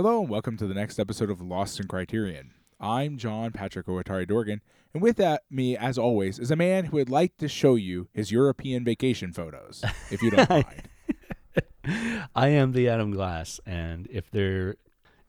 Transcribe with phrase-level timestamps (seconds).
[0.00, 2.52] Hello and welcome to the next episode of Lost in Criterion.
[2.78, 4.62] I'm John Patrick Owatari Dorgan,
[4.94, 8.06] and with that, me, as always, is a man who would like to show you
[8.12, 10.48] his European vacation photos, if you don't
[11.84, 12.28] mind.
[12.32, 14.76] I am the Adam Glass, and if there,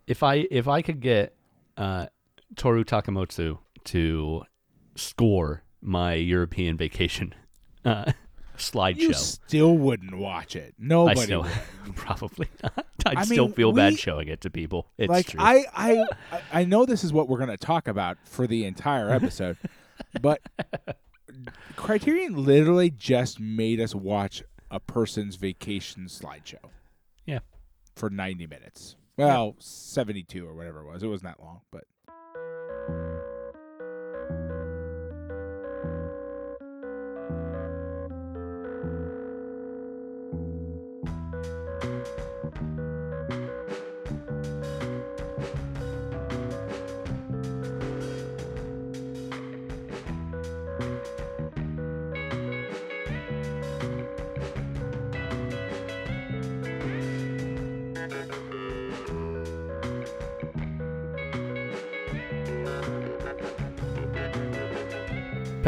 [0.06, 1.36] if I if I could get
[1.76, 2.06] uh,
[2.56, 4.44] Toru Takemitsu to
[4.94, 7.34] score my European vacation
[7.86, 8.12] uh,
[8.56, 10.76] slideshow, You still wouldn't watch it.
[10.78, 11.52] Nobody I still would.
[11.96, 12.86] probably not.
[13.06, 14.88] I'd I still mean, feel we- bad showing it to people.
[14.98, 15.40] It's like true.
[15.42, 18.66] I, I, I- I know this is what we're going to talk about for the
[18.66, 19.58] entire episode,
[20.22, 20.42] but
[21.76, 26.70] Criterion literally just made us watch a person's vacation slideshow.
[27.26, 27.40] Yeah.
[27.96, 28.96] For 90 minutes.
[29.18, 31.04] Well, 72 or whatever it was.
[31.04, 31.84] It wasn't that long, but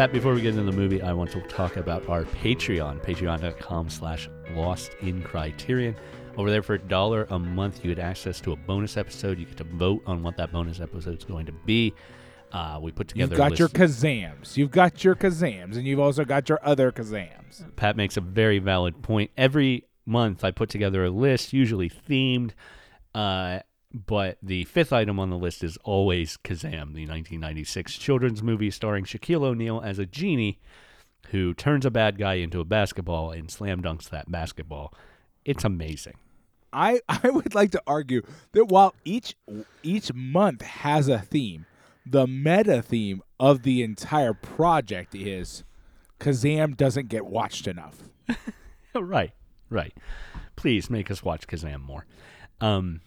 [0.02, 3.88] Pat, before we get into the movie, I want to talk about our Patreon, patreon.com
[3.92, 5.96] slash lost in criterion.
[6.38, 9.38] Over there for a dollar a month, you get access to a bonus episode.
[9.38, 11.94] You get to vote on what that bonus episode is going to be.
[12.52, 14.58] Uh, we put together you've got your Kazams.
[14.58, 17.64] You've got your Kazams, and you've also got your other Kazams.
[17.76, 19.30] Pat makes a very valid point.
[19.38, 22.54] Every month, I put together a list, usually themed,
[23.14, 23.60] uh,
[23.94, 29.06] but the fifth item on the list is always Kazam, the 1996 children's movie starring
[29.06, 30.59] Shaquille O'Neal as a genie
[31.30, 34.94] who turns a bad guy into a basketball and slam dunks that basketball.
[35.45, 36.16] It's amazing.
[36.73, 38.22] I, I would like to argue
[38.53, 39.36] that while each
[39.84, 41.66] each month has a theme,
[42.06, 45.64] the meta theme of the entire project is
[46.19, 47.97] Kazam doesn't get watched enough.
[48.96, 49.31] right,
[49.69, 49.94] right.
[50.56, 52.06] Please make us watch Kazam more.
[52.59, 53.01] Um,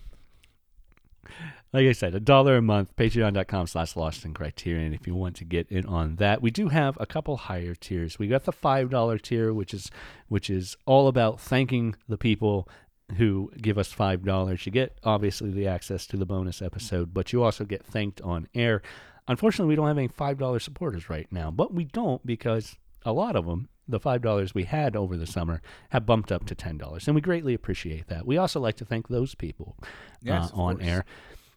[1.74, 5.34] like I said, a dollar a month, patreon.com slash lost in criterion if you want
[5.36, 6.40] to get in on that.
[6.40, 8.16] We do have a couple higher tiers.
[8.18, 9.90] We got the five dollar tier, which is
[10.28, 12.68] which is all about thanking the people
[13.16, 14.64] who give us five dollars.
[14.64, 18.46] You get obviously the access to the bonus episode, but you also get thanked on
[18.54, 18.80] air.
[19.26, 23.12] Unfortunately, we don't have any five dollar supporters right now, but we don't because a
[23.12, 25.60] lot of them, the five dollars we had over the summer,
[25.90, 28.26] have bumped up to ten dollars, and we greatly appreciate that.
[28.26, 29.76] We also like to thank those people
[30.22, 30.86] Yes, uh, on course.
[30.88, 31.04] air.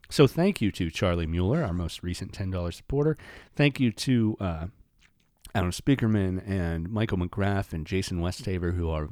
[0.10, 3.18] So thank you to Charlie Mueller, our most recent ten dollars supporter.
[3.56, 4.68] Thank you to uh,
[5.54, 9.10] Adam Speakerman and Michael McGrath and Jason Westhaver, who are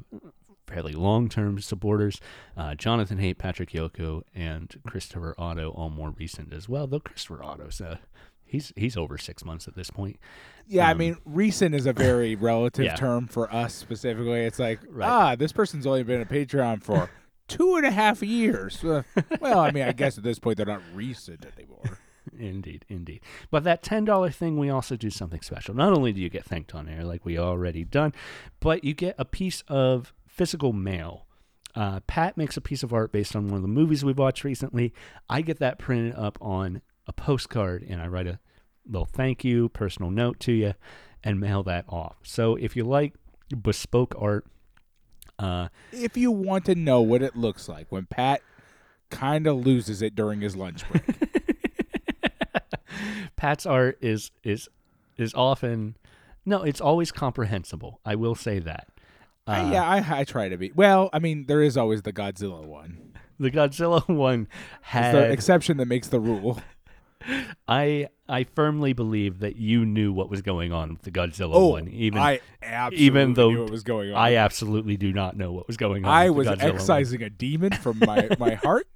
[0.66, 2.20] fairly long-term supporters.
[2.56, 6.86] Uh, Jonathan Haight, Patrick Yoko, and Christopher Otto, all more recent as well.
[6.86, 7.98] Though Christopher Otto's uh,
[8.44, 10.18] he's he's over six months at this point.
[10.66, 12.96] Yeah, I Um, mean, recent is a very relative Yeah.
[12.96, 14.40] term for us specifically.
[14.40, 15.08] It's like, Right.
[15.08, 17.10] ah, this person's only been a Patreon for
[17.48, 18.82] two and a half years.
[18.84, 19.02] Uh,
[19.40, 21.98] well, I mean, I guess at this point they're not recent anymore.
[22.38, 23.20] Indeed, indeed.
[23.52, 25.74] But that ten dollar thing, we also do something special.
[25.74, 28.12] Not only do you get thanked on air, like we already done,
[28.58, 31.26] but you get a piece of physical mail.
[31.76, 34.42] Uh, Pat makes a piece of art based on one of the movies we watched
[34.42, 34.92] recently.
[35.30, 38.40] I get that printed up on a postcard, and I write a
[38.84, 40.74] little thank you, personal note to you,
[41.22, 42.16] and mail that off.
[42.22, 43.14] So if you like
[43.62, 44.46] bespoke art,
[45.38, 48.42] uh, if you want to know what it looks like when Pat
[49.10, 51.04] kind of loses it during his lunch break.
[53.36, 54.68] Pat's art is is
[55.16, 55.96] is often
[56.44, 58.00] no, it's always comprehensible.
[58.04, 58.88] I will say that.
[59.46, 60.72] I- Uh, yeah, I, I try to be.
[60.74, 63.12] Well, I mean, there is always the Godzilla one.
[63.38, 66.60] The Godzilla one It's had the exception that makes the rule.
[67.68, 71.68] I I firmly believe that you knew what was going on with the Godzilla Oh,
[71.68, 71.88] one.
[71.88, 74.16] Even I absolutely even though knew what was going on.
[74.16, 76.10] I absolutely do not know what was going on.
[76.12, 76.74] I with was the Godzilla one.
[76.76, 78.86] excising a demon from my, my heart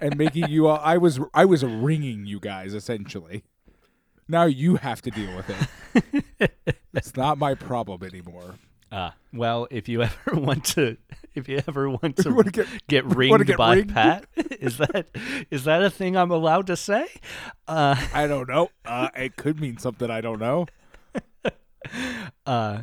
[0.00, 0.80] and making you all.
[0.82, 3.44] I was I was ringing you guys essentially.
[4.28, 5.50] Now you have to deal with
[6.40, 6.52] it.
[6.94, 8.54] it's not my problem anymore.
[8.92, 10.96] Ah, well, if you ever want to,
[11.34, 13.92] if you ever want to wanna get- get, wanna ringed get by ringed?
[13.94, 15.06] Pat, is that
[15.50, 17.06] is that a thing I'm allowed to say?
[17.68, 18.70] Uh, I don't know.
[18.84, 20.66] Uh, it could mean something I don't know.
[22.46, 22.82] uh,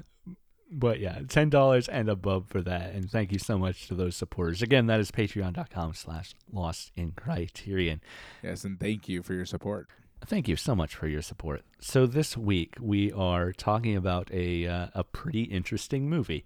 [0.69, 4.15] but yeah, ten dollars and above for that, and thank you so much to those
[4.15, 4.61] supporters.
[4.61, 8.01] Again, that is Patreon.com/slash Lost in Criterion.
[8.43, 9.88] Yes, and thank you for your support.
[10.25, 11.61] Thank you so much for your support.
[11.79, 16.43] So this week we are talking about a uh, a pretty interesting movie.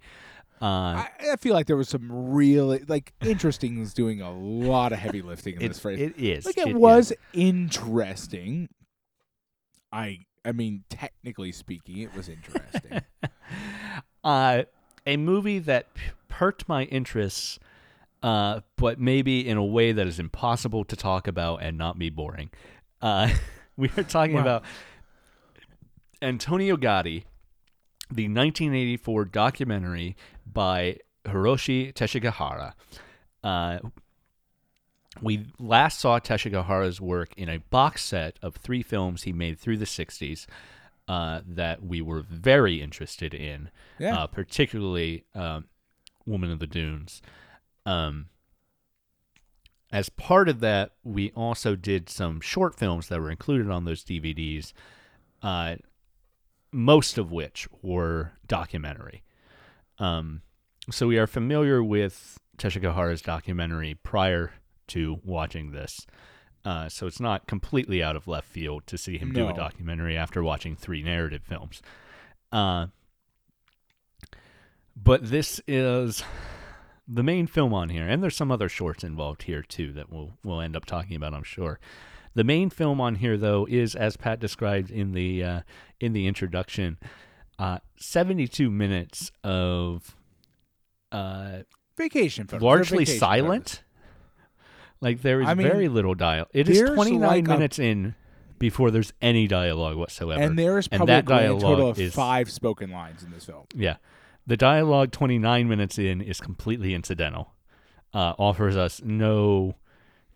[0.62, 4.92] Uh, I, I feel like there was some really like interesting was doing a lot
[4.94, 6.00] of heavy lifting in it, this phrase.
[6.00, 6.46] it is.
[6.46, 8.70] like it was interesting.
[9.92, 13.02] I I mean, technically speaking, it was interesting.
[14.24, 14.64] uh,
[15.06, 17.60] a movie that p- perked my interests,
[18.24, 22.10] uh, but maybe in a way that is impossible to talk about and not be
[22.10, 22.50] boring.
[23.02, 23.30] Uh,
[23.78, 24.42] we are talking Wow.
[24.42, 24.64] about
[26.22, 27.24] Antonio Gaudi,
[28.12, 30.16] the 1984 documentary
[30.54, 32.74] by Hiroshi Teshigahara.
[33.44, 33.80] Uh,
[35.22, 39.78] we last saw Teshigahara's work in a box set of three films he made through
[39.78, 40.46] the 60s
[41.08, 43.70] uh, that we were very interested in,
[44.00, 44.18] Yeah.
[44.24, 45.66] uh, particularly um,
[46.26, 47.22] Woman of the Dunes.
[47.86, 48.28] Um,
[49.92, 54.06] as part of that, we also did some short films that were included on those
[54.06, 54.72] DVDs,
[55.44, 55.76] uh,
[56.72, 59.24] most of which were documentary.
[60.02, 60.42] Um,
[60.90, 64.52] so we are familiar with Teshigahara's documentary prior
[64.88, 66.06] to watching this.
[66.66, 70.18] Uh, so it's not completely out of left field to see him do a documentary
[70.18, 71.82] after watching three narrative films.
[72.52, 72.88] Uh,
[74.96, 76.24] but this is
[77.08, 80.34] the main film on here, and there's some other shorts involved here too that we'll
[80.44, 81.80] we'll end up talking about, I'm sure.
[82.34, 85.62] The main film on here, though, is as Pat described in the uh,
[86.00, 86.98] in the introduction,
[87.60, 90.16] uh, 72 minutes of
[91.12, 91.60] uh,
[91.98, 92.62] vacation film.
[92.62, 93.84] largely vacation silent.
[95.02, 96.50] Like there is I mean, very little dialogue.
[96.54, 98.16] It is 29 like a- minutes in
[98.60, 100.40] before there's any dialogue whatsoever.
[100.42, 103.46] And there is And probably that a total of is- five spoken lines in this
[103.46, 103.66] film.
[103.76, 103.98] Yeah.
[104.46, 107.54] The dialogue 29 minutes in is completely incidental.
[108.14, 109.76] Uh, offers us no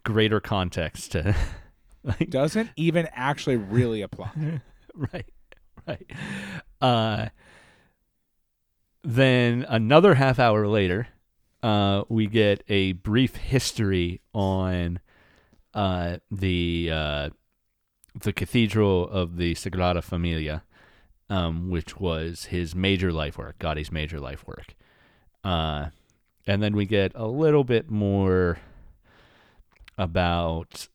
[0.04, 1.36] greater context to
[2.04, 4.32] like Doesn't even actually really apply.
[4.96, 5.26] right
[5.88, 6.10] right
[6.86, 7.30] uh
[9.04, 11.08] then another half hour later
[11.64, 15.00] uh we get a brief history on
[15.74, 17.30] uh the uh
[18.22, 20.64] the cathedral of the Sagrada Familia
[21.30, 24.76] um which was his major life work Gaudi's major life work.
[25.44, 25.90] Uh
[26.48, 28.60] and then we get a little bit more
[29.98, 30.88] about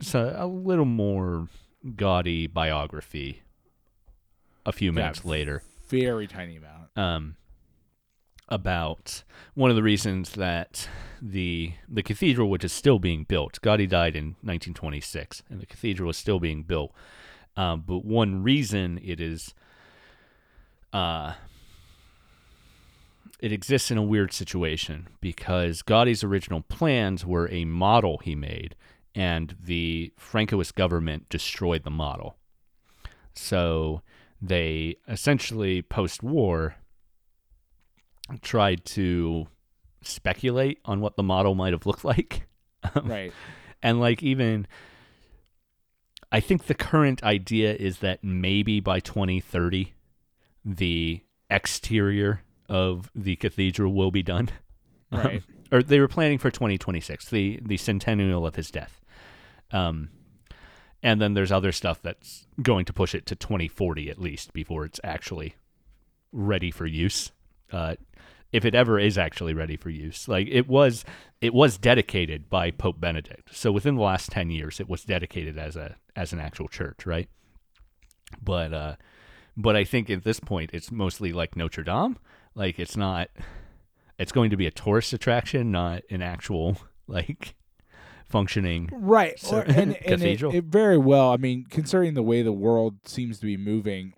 [0.00, 1.48] so a little more
[1.86, 3.43] Gaudi biography
[4.66, 5.30] a few minutes Yeah.
[5.30, 6.96] later Very tiny amount.
[6.96, 7.36] um,
[8.48, 9.22] about
[9.54, 10.88] one of the reasons that
[11.22, 16.10] the the cathedral, which is still being built, Gaudi died in 1926, and the cathedral
[16.10, 16.92] is still being built.
[17.56, 19.54] Um, but one reason it is,
[20.92, 21.34] uh,
[23.40, 28.74] it exists in a weird situation because Gaudi's original plans were a model he made,
[29.14, 32.36] and the Francoist government destroyed the model.
[33.34, 34.02] So
[34.46, 36.76] they essentially post-war
[38.42, 39.46] tried to
[40.02, 42.46] speculate on what the model might have looked like
[42.94, 43.32] Um, Right.
[43.82, 44.66] and like even
[46.30, 49.94] i think the current idea is that maybe by 2030
[50.64, 54.50] the exterior of the cathedral will be done
[55.10, 55.42] Right.
[55.72, 59.00] or they were planning for 2026 the the centennial of his death
[59.70, 60.10] um
[61.04, 64.86] and then there's other stuff that's going to push it to 2040 at least before
[64.86, 65.54] it's actually
[66.32, 67.30] ready for use.
[67.70, 67.94] Uh
[68.50, 71.04] if it ever is actually ready for use like it was
[71.40, 73.54] it was dedicated by pope benedict.
[73.54, 77.04] So within the last 10 years it was dedicated as a as an actual church
[77.06, 77.28] right?
[78.42, 78.96] But uh
[79.56, 82.16] but i think at this point it's mostly like notre dame.
[82.54, 83.28] Like it's not
[84.18, 87.54] it's going to be a tourist attraction not an actual like
[88.28, 89.38] functioning Right.
[89.38, 90.54] So- Or, and and it, Cathedral.
[90.54, 94.14] it very well, I mean, considering the way the world seems to be moving,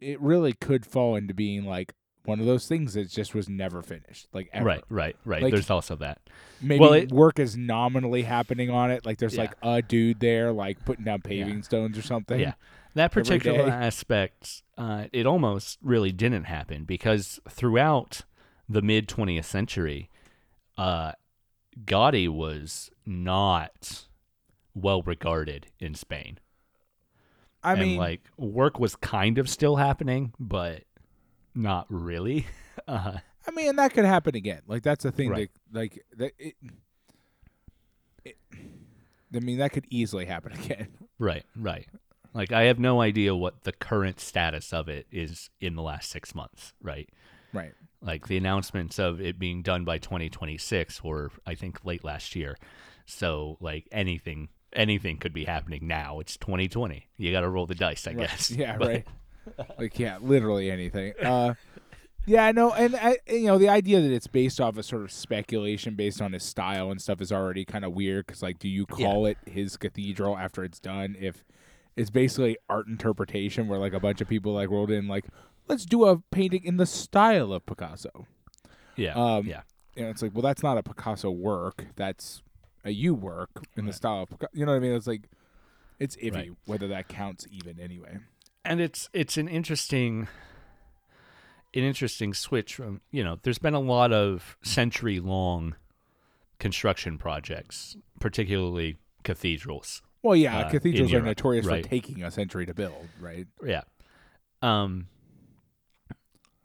[0.00, 1.92] it really could fall into being like
[2.24, 4.28] one of those things that just was never finished.
[4.32, 4.64] Like ever.
[4.64, 6.20] right right right Like- there's also that
[6.62, 9.04] Maybe Well, it- work is nominally happening on it.
[9.04, 9.42] Like there's Yeah.
[9.42, 12.40] like a dude there like putting down paving stones or something.
[12.40, 12.54] Yeah.
[12.94, 18.22] that particular aspect uh, it almost really didn't happen because throughout
[18.68, 20.08] the mid 20th century
[20.78, 21.12] uh,
[21.84, 24.04] Gaudi was not
[24.74, 26.38] well regarded in Spain
[27.62, 30.82] I and mean, like work was kind of still happening but
[31.54, 32.46] not really
[32.88, 34.62] uh, I mean, and that could happen again.
[34.66, 35.30] Like that's the thing.
[35.30, 35.50] Right.
[35.72, 36.32] That, like that.
[36.38, 36.54] It,
[38.24, 38.36] it,
[39.34, 40.88] I mean, that could easily happen again.
[41.18, 41.86] Right, right.
[42.32, 46.10] Like I have no idea what the current status of it is in the last
[46.10, 47.08] six months, right?
[47.52, 47.72] Right.
[48.04, 52.56] Like the announcements of it being done by 2026 were, I think, late last year.
[53.06, 56.20] So like anything, anything could be happening now.
[56.20, 57.06] It's 2020.
[57.16, 58.28] You got to roll the dice, I Right.
[58.28, 58.50] guess.
[58.50, 58.76] Yeah.
[58.78, 59.06] But- right.
[59.78, 61.12] like yeah, literally anything.
[61.22, 61.54] Uh,
[62.26, 65.12] Yeah, no, and I, you know the idea that it's based off a sort of
[65.12, 68.26] speculation based on his style and stuff is already kind of weird.
[68.26, 71.16] Because like, do you call it his cathedral after it's done?
[71.20, 71.44] If
[71.96, 75.26] it's basically art interpretation, where like a bunch of people like rolled in like,
[75.68, 78.26] let's do a painting in the style of Picasso.
[78.96, 79.62] Yeah, Um, yeah,
[79.96, 81.86] know, it's like, well, that's not a Picasso work.
[81.96, 82.42] That's
[82.84, 84.50] a you work in the style of Picasso.
[84.52, 84.92] You know what I mean?
[84.92, 85.28] It's like,
[85.98, 86.50] it's iffy Right.
[86.66, 88.18] whether that counts even anyway.
[88.64, 90.26] and it's it's an interesting
[91.74, 95.74] an interesting switch from you know there's been a lot of century long
[96.58, 101.82] construction projects particularly cathedrals Well, yeah, Uh, cathedrals are Europe, notorious right.
[101.84, 103.46] for taking a century to build, right?
[103.64, 103.82] yeah
[104.62, 105.08] um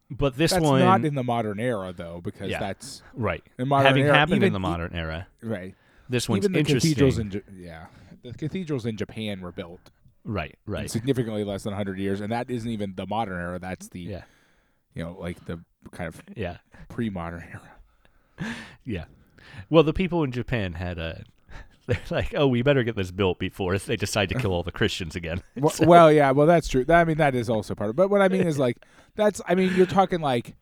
[0.10, 2.60] but this that's one not in the modern era though, because Yeah.
[2.60, 4.16] that's right in modern having era.
[4.16, 5.76] happened even, in the modern era right?
[6.10, 7.86] this one's even the interesting cathedrals in yeah,
[8.24, 9.92] the cathedrals in Japan were built
[10.26, 13.60] right right significantly less than 100 years, and that isn't even the modern era.
[13.60, 14.24] That's the yeah
[14.96, 15.60] you know like the
[15.92, 16.58] kind of yeah
[16.90, 18.54] pre-modern era.
[18.86, 19.06] Yeah.
[19.70, 21.24] Well, the people in Japan had a.
[21.90, 24.72] They're like, oh, we better get this built before they decide to kill all the
[24.72, 25.42] Christians again.
[25.56, 26.86] Well, well, yeah, well, that's true.
[26.88, 27.96] I mean, that is also part of.
[27.96, 27.98] it.
[27.98, 28.78] But what I mean is like
[29.16, 29.42] that's.
[29.48, 30.56] I mean, you're talking like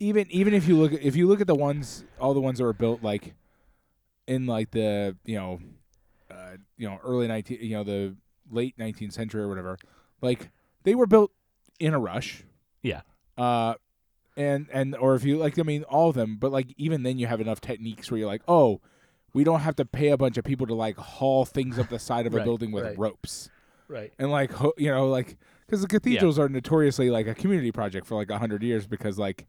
[0.00, 2.58] even even if you look at if you look at the ones all the ones
[2.58, 3.34] that were built like
[4.26, 5.60] in like the you know
[6.30, 8.14] uh, you know early 19 you know the
[8.50, 9.78] late 19th century or whatever
[10.20, 10.50] like
[10.82, 11.30] they were built
[11.78, 12.42] in a rush
[12.82, 13.02] Yeah.
[13.38, 13.74] uh
[14.36, 17.18] and and or if you like i mean all of them but like even then
[17.18, 18.80] you have enough techniques where you're like oh
[19.36, 21.98] we don't have to pay a bunch of people to like haul things up the
[21.98, 22.98] side of a Right, building with right.
[22.98, 23.50] ropes
[23.88, 24.12] Right.
[24.18, 28.06] and like ho- you know like because the cathedrals are notoriously like a community project
[28.06, 29.46] for like a hundred years because like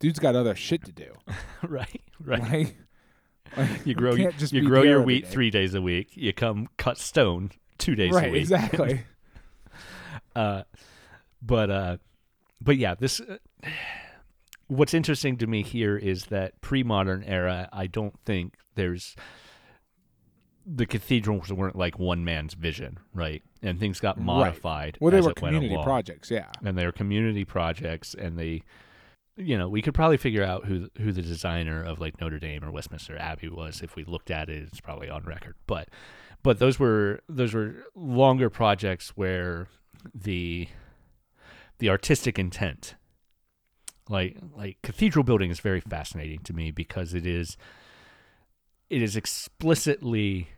[0.00, 1.12] dude's got other shit to do
[1.66, 2.02] Right.
[2.22, 2.42] Right.
[2.42, 2.76] like,
[3.56, 5.30] like, You grow just you grow your wheat day.
[5.30, 6.08] three days a week.
[6.14, 8.42] You come cut stone two days a right week.
[8.42, 9.02] exactly
[10.36, 10.62] Uh,
[11.42, 11.96] but uh,
[12.60, 13.20] but yeah, this.
[13.20, 13.38] Uh,
[14.68, 17.68] what's interesting to me here is that pre-modern era.
[17.72, 19.14] I don't think there's
[20.64, 23.42] the cathedrals weren't like one man's vision, right?
[23.62, 24.24] And things got Right.
[24.24, 24.98] modified.
[25.00, 28.62] well they were it community projects yeah and they were community projects and they
[29.36, 32.64] you know we could probably figure out who who the designer of like Notre Dame
[32.64, 35.88] or Westminster Abbey was if we looked at it it's probably on record but
[36.42, 39.68] but those were those were longer projects where
[40.14, 40.68] the
[41.78, 42.94] the artistic intent
[44.08, 47.56] like like cathedral building is very fascinating to me because it is
[48.90, 50.48] it is explicitly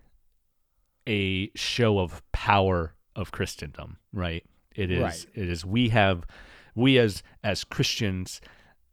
[1.07, 4.45] a show of power of Christendom, right?
[4.75, 5.27] It is Right.
[5.35, 6.27] it is we have
[6.75, 8.41] we as as Christians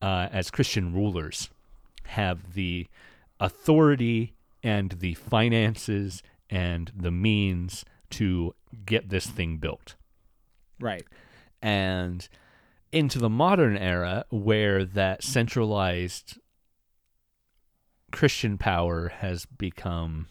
[0.01, 1.49] uh, as Christian rulers
[2.05, 2.87] have the
[3.39, 9.95] authority and the finances and the means to get this thing built
[10.79, 11.03] right
[11.61, 12.27] and
[12.91, 16.39] into the modern era where that centralized
[18.11, 20.27] Christian power has become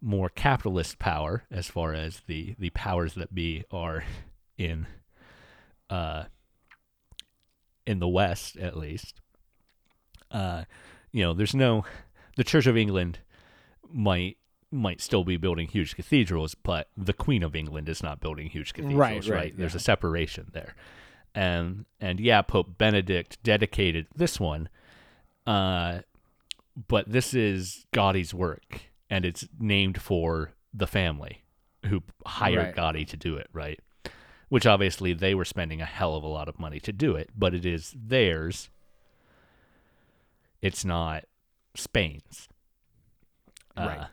[0.00, 4.04] more capitalist power as far as the the powers that be are
[4.58, 4.86] in
[5.88, 6.24] uh
[7.86, 9.20] in the west at least.
[10.30, 10.64] Uh
[11.12, 11.84] you know there's no
[12.36, 13.18] the church of england
[13.92, 14.36] might
[14.70, 18.72] might still be building huge cathedrals but the queen of england is not building huge
[18.72, 19.78] cathedrals Right, right, right, there's yeah.
[19.78, 20.74] a separation there.
[21.34, 24.68] And and yeah pope benedict dedicated this one
[25.46, 26.00] uh
[26.88, 31.42] but this is Gaudi's work, and it's named for the family
[31.86, 32.76] who hired Right.
[32.76, 33.80] Gaudi to do it, right?
[34.48, 37.30] Which obviously they were spending a hell of a lot of money to do it,
[37.36, 38.68] but it is theirs.
[40.60, 41.24] It's not
[41.74, 42.48] Spain's.
[43.76, 44.06] Uh, Right.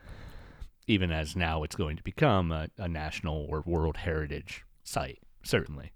[0.86, 5.92] even as now it's going to become a, a national or world heritage site, certainly,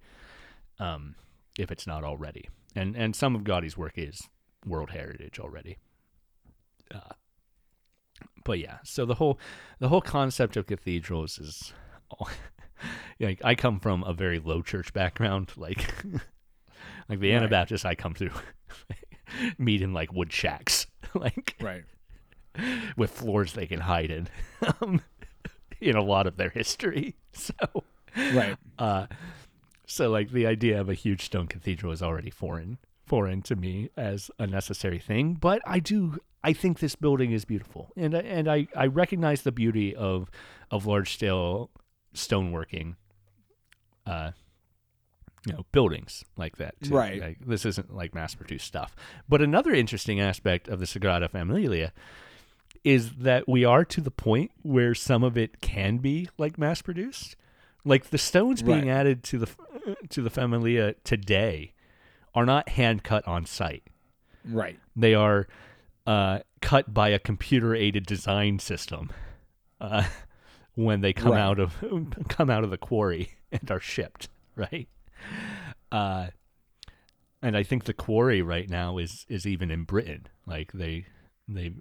[0.79, 1.15] um,
[1.59, 2.49] if it's not already.
[2.75, 4.29] And and some of Gaudi's work is
[4.67, 5.79] world heritage already.
[6.93, 7.15] Uh,
[8.45, 9.39] but yeah, so the whole
[9.79, 11.73] the whole concept of cathedrals is,
[13.21, 15.79] like I come from a very low church background, like
[17.09, 17.37] like the Right.
[17.37, 18.33] Anabaptists I come through
[19.59, 21.85] meet in like wood shacks, like right
[22.97, 24.29] with floors they can hide in,
[24.81, 25.01] um,
[25.81, 27.17] in a lot of their history.
[27.33, 27.55] So
[28.35, 29.07] right uh,
[29.87, 33.91] so like the idea of a huge stone cathedral is already foreign foreign to me
[33.97, 38.21] as a necessary thing, but I do I think this building is beautiful, and I-
[38.21, 40.31] and I I recognize the beauty of
[40.71, 41.71] of large scale
[42.15, 42.97] stoneworking.
[44.07, 44.33] Uh,
[45.47, 46.75] you know, buildings like that.
[46.83, 46.95] Too.
[46.95, 47.21] Right.
[47.21, 48.95] Like, this isn't like mass produced stuff.
[49.29, 51.93] But another interesting aspect of the Sagrada Familia
[52.85, 56.81] is that we are to the point where some of it can be like mass
[56.83, 57.37] produced.
[57.85, 58.97] Like the stones being Right.
[58.97, 61.73] added to the to the Familia today
[62.35, 63.83] are not hand cut on site.
[64.45, 64.79] Right.
[64.95, 65.47] They are
[66.07, 69.11] uh, cut by a computer aided design system
[69.81, 70.05] uh,
[70.75, 71.41] when they come Right.
[71.41, 71.77] out of
[72.29, 74.29] come out of the quarry and are shipped.
[74.57, 74.89] Right.
[75.91, 76.29] Uh,
[77.43, 80.27] and I think the quarry right now is is even in Britain.
[80.47, 81.07] Like they
[81.49, 81.73] they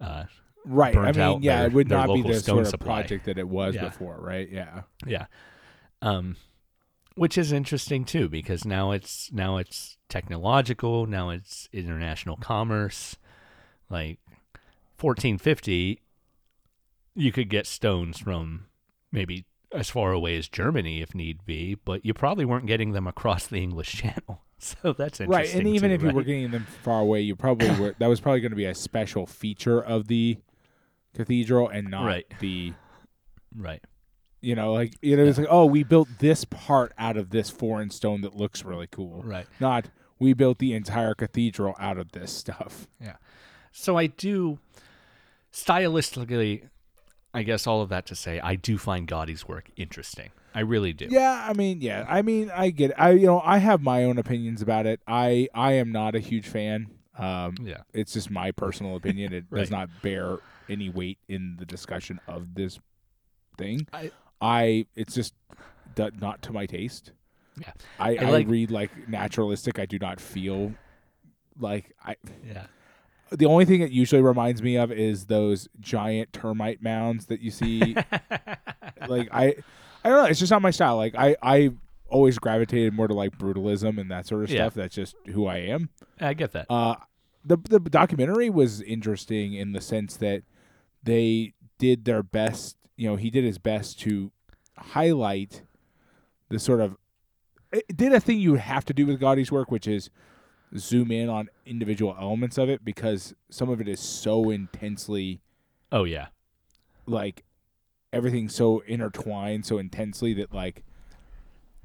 [0.00, 0.24] uh,
[0.64, 0.96] Right.
[0.96, 3.00] I mean, yeah, their- it would not be the sort of supply.
[3.02, 3.84] project that it was Yeah.
[3.86, 4.48] before, right?
[4.48, 4.82] Yeah.
[5.06, 5.26] Yeah.
[6.00, 6.36] Um
[7.14, 13.16] which is interesting too because now it's now it's technological, now it's international commerce.
[13.90, 14.18] Like
[15.00, 16.00] 1450
[17.14, 18.66] you could get stones from
[19.10, 23.06] maybe as far away as Germany if need be, but you probably weren't getting them
[23.06, 24.42] across the English Channel.
[24.58, 25.28] So that's interesting.
[25.28, 25.54] Right.
[25.54, 28.20] And even too, if you were getting them far away, you probably were that was
[28.20, 30.38] probably going to be a special feature of the
[31.14, 32.26] cathedral and not Right.
[32.40, 32.72] the
[33.56, 33.82] right.
[34.42, 37.48] You know, like you know, it's like, oh, we built this part out of this
[37.48, 39.22] foreign stone that looks really cool.
[39.24, 39.46] Right.
[39.60, 42.86] Not we built the entire cathedral out of this stuff.
[43.00, 43.16] Yeah.
[43.72, 44.58] So I do
[45.52, 46.68] stylistically
[47.34, 50.30] I guess all of that to say I do find Gaudi's work interesting.
[50.54, 51.06] I really do.
[51.10, 52.96] Yeah, I mean, yeah, I mean, I get it.
[52.98, 55.00] I you know, I have my own opinions about it.
[55.06, 56.88] I I am not a huge fan.
[57.16, 57.82] Um, Yeah.
[57.94, 59.32] it's just my personal opinion.
[59.32, 59.60] It Right.
[59.60, 62.78] does not bear any weight in the discussion of this
[63.56, 63.86] thing.
[63.94, 64.10] I-
[64.42, 65.32] I it's just
[65.96, 67.12] not to my taste.
[67.60, 67.72] Yeah.
[67.98, 69.78] I, I I, read like naturalistic.
[69.78, 70.74] I do not feel
[71.58, 72.16] like I.
[72.46, 72.66] Yeah.
[73.30, 77.50] The only thing it usually reminds me of is those giant termite mounds that you
[77.50, 77.94] see.
[79.08, 79.54] like I,
[80.04, 80.24] I don't know.
[80.24, 80.96] It's just not my style.
[80.96, 81.70] Like I, I
[82.08, 84.64] always gravitated more to like brutalism and that sort of Yeah.
[84.64, 84.74] stuff.
[84.74, 85.88] That's just who I am.
[86.20, 86.66] I get that.
[86.68, 86.96] Uh,
[87.44, 90.42] the the documentary was interesting in the sense that
[91.02, 92.76] they did their best.
[93.02, 94.30] You know, he did his best to
[94.78, 95.62] highlight
[96.50, 96.96] the sort of
[97.72, 100.08] it did a thing you have to do with Gaudi's work, which is
[100.78, 105.40] zoom in on individual elements of it because some of it is so intensely
[105.90, 106.28] Oh yeah.
[107.04, 107.42] like
[108.12, 110.84] everything's so intertwined so intensely that like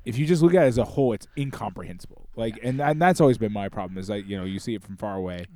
[0.06, 2.30] if you just look at it as a whole it's incomprehensible.
[2.36, 4.84] Like and, and that's always been my problem is like you know you see it
[4.84, 5.48] from far away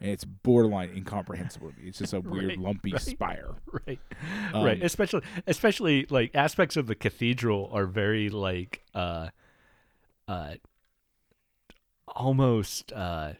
[0.00, 1.88] and it's borderline incomprehensible to me.
[1.88, 3.00] it's just a weird Right, lumpy right.
[3.02, 3.54] spire
[3.86, 4.00] Right.
[4.54, 4.82] Um, right.
[4.82, 9.28] Especially especially like aspects of the cathedral are very like uh
[10.28, 10.54] uh
[12.08, 13.32] almost uh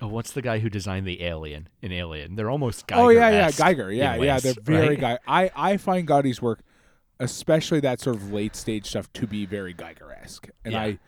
[0.00, 2.36] oh, what's the guy who designed the alien in Alien?
[2.36, 2.96] They're almost Giger.
[2.98, 4.98] oh yeah yeah giger yeah yeah ways, they're very right?
[4.98, 5.18] Giger.
[5.26, 6.60] i i find Gaudi's work
[7.20, 10.82] especially that sort of late stage stuff to be very giger-esque and Yeah.
[10.82, 10.98] i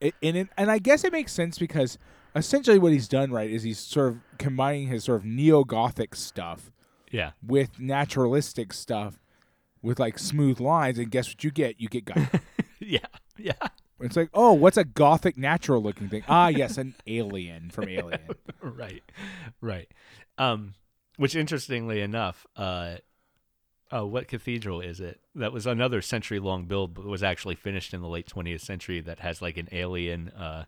[0.00, 1.98] it, and it, and i guess it makes sense because
[2.36, 6.70] essentially what he's done right is he's sort of combining his sort of neo-gothic stuff
[7.10, 7.30] Yeah.
[7.46, 9.18] with naturalistic stuff
[9.82, 12.40] with like smooth lines and guess what you get you get Giger.
[12.80, 13.00] Yeah.
[13.36, 13.52] Yeah.
[14.00, 18.20] it's like oh what's a gothic natural looking thing ah yes an alien from alien
[18.62, 19.02] right.
[19.60, 19.88] Right.
[20.36, 20.74] Um
[21.16, 22.96] which interestingly enough, uh
[23.90, 25.18] Oh, what cathedral is it?
[25.34, 29.00] That was another century long build, but was actually finished in the late 20th century.
[29.00, 30.66] That has like an alien, uh,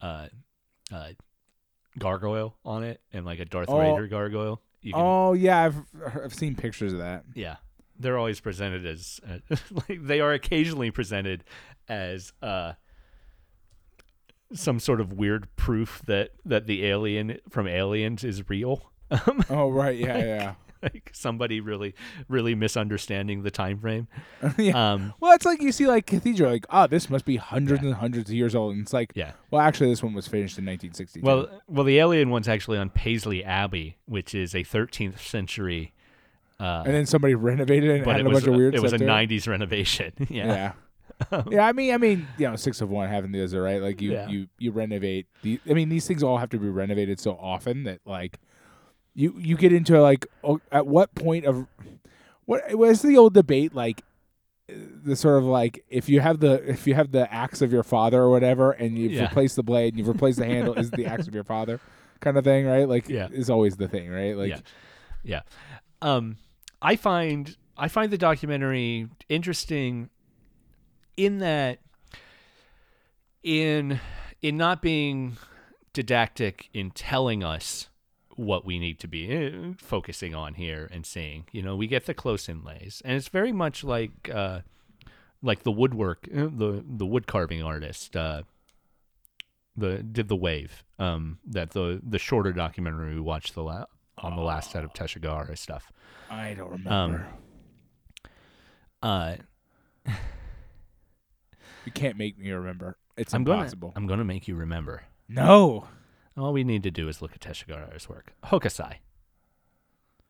[0.00, 0.26] uh,
[0.94, 1.08] uh,
[1.98, 3.78] gargoyle on it, and like a Darth Oh.
[3.78, 4.60] Vader gargoyle.
[4.82, 5.76] You can, oh yeah I've
[6.24, 7.56] I've seen pictures of that yeah,
[7.98, 9.38] they're always presented as uh,
[9.88, 11.42] like they are occasionally presented
[11.88, 12.74] as uh,
[14.52, 18.90] some sort of weird proof that that the alien from Aliens is real.
[19.10, 21.94] Um, oh right yeah yeah like somebody really
[22.28, 24.08] really misunderstanding the time frame.
[24.58, 27.82] yeah Um, well it's like you see like cathedral like oh this must be hundreds
[27.82, 29.32] and hundreds of years old and it's like yeah.
[29.50, 31.20] well actually this one was finished in 1960.
[31.20, 35.92] Well, well, the alien one's actually on Paisley Abbey, which is a 13th century.
[36.60, 38.74] Uh, and then somebody renovated it and but added it a was a, of weird
[38.74, 40.12] it was a stuff to 90s renovation.
[40.30, 40.46] yeah.
[40.46, 40.72] Yeah.
[41.50, 43.80] yeah, I mean, I mean, you know, six of one, having the other, right?
[43.80, 44.28] Like you, Yeah.
[44.28, 45.26] you, you renovate.
[45.42, 48.38] The, I mean, these things all have to be renovated so often that like
[49.14, 50.26] you, you get into like,
[50.72, 51.66] at what point of
[52.46, 54.02] what was the old debate like?
[54.68, 57.82] The sort of like if you have the if you have the axe of your
[57.82, 59.22] father or whatever, and you've Yeah.
[59.22, 61.80] replaced the blade and you've replaced the handle, is the axe of your father,
[62.20, 62.88] kind of thing, right?
[62.88, 63.28] Like, Yeah.
[63.30, 64.34] is always the thing, right?
[64.36, 64.60] Like, yeah,
[65.22, 65.40] yeah.
[66.00, 66.38] Um,
[66.82, 70.08] I find I find the documentary interesting
[71.16, 71.78] in that
[73.42, 74.00] in
[74.42, 75.36] in not being
[75.92, 77.88] didactic in telling us
[78.36, 81.44] what we need to be uh, focusing on here and seeing.
[81.52, 84.60] You know, we get the close inlays, and it's very much like uh,
[85.42, 88.16] like the woodwork, uh, the the wood carving artist.
[88.16, 88.42] Uh,
[89.76, 93.86] the did the wave um that the the shorter documentary we watched the la-
[94.18, 95.90] on the last set of Teshigahara stuff.
[96.30, 97.26] I don't remember.
[97.26, 97.26] Um,
[99.02, 99.36] Uh
[101.84, 102.96] you can't make me remember.
[103.32, 103.88] I'm impossible.
[103.88, 105.02] gonna I'm gonna make you remember.
[105.28, 105.88] no.
[106.36, 108.32] All we need to do is look at Teshigahara's work.
[108.44, 108.94] Hokusai.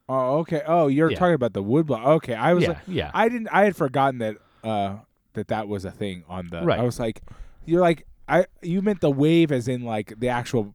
[0.08, 0.62] Oh, okay.
[0.66, 1.16] Oh, you're Yeah.
[1.18, 2.04] talking about the woodblock.
[2.16, 3.10] Okay, I was Yeah, like, yeah.
[3.14, 3.48] I didn't.
[3.50, 4.96] I had forgotten that uh
[5.32, 6.62] that that was a thing on the.
[6.62, 6.78] Right.
[6.78, 7.22] I was like,
[7.64, 8.46] you're like I.
[8.62, 10.74] You meant the wave as in like the actual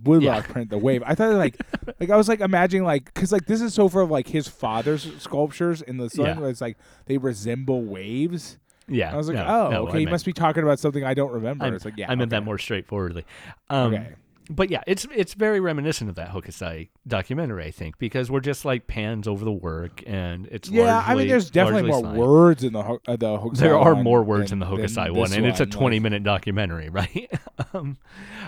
[0.00, 0.40] woodblock Yeah.
[0.42, 1.02] print, the wave.
[1.04, 1.56] I thought like
[2.00, 5.12] like I was like imagining like because like this is so for like his father's
[5.20, 6.24] sculptures in the sun.
[6.26, 6.38] Yeah.
[6.38, 8.58] Where it's like they resemble waves.
[8.86, 9.12] Yeah.
[9.12, 9.96] I was like, no, oh, no, okay.
[9.96, 11.64] I you meant- must be talking about something I don't remember.
[11.64, 13.24] I, it's like yeah, I meant that more straightforwardly.
[13.68, 14.14] Um, Okay.
[14.50, 18.64] But yeah, it's it's very reminiscent of that Hokusai documentary, I think, because we're just
[18.64, 22.30] like pans over the work, and it's Yeah, I mean, there's definitely more largely silent.
[22.30, 25.14] words in the Ho- uh, the Hokusai There are more words than- in the Hokusai
[25.14, 27.30] one, and it's a 20 Like- minute documentary, right?
[27.74, 27.98] um,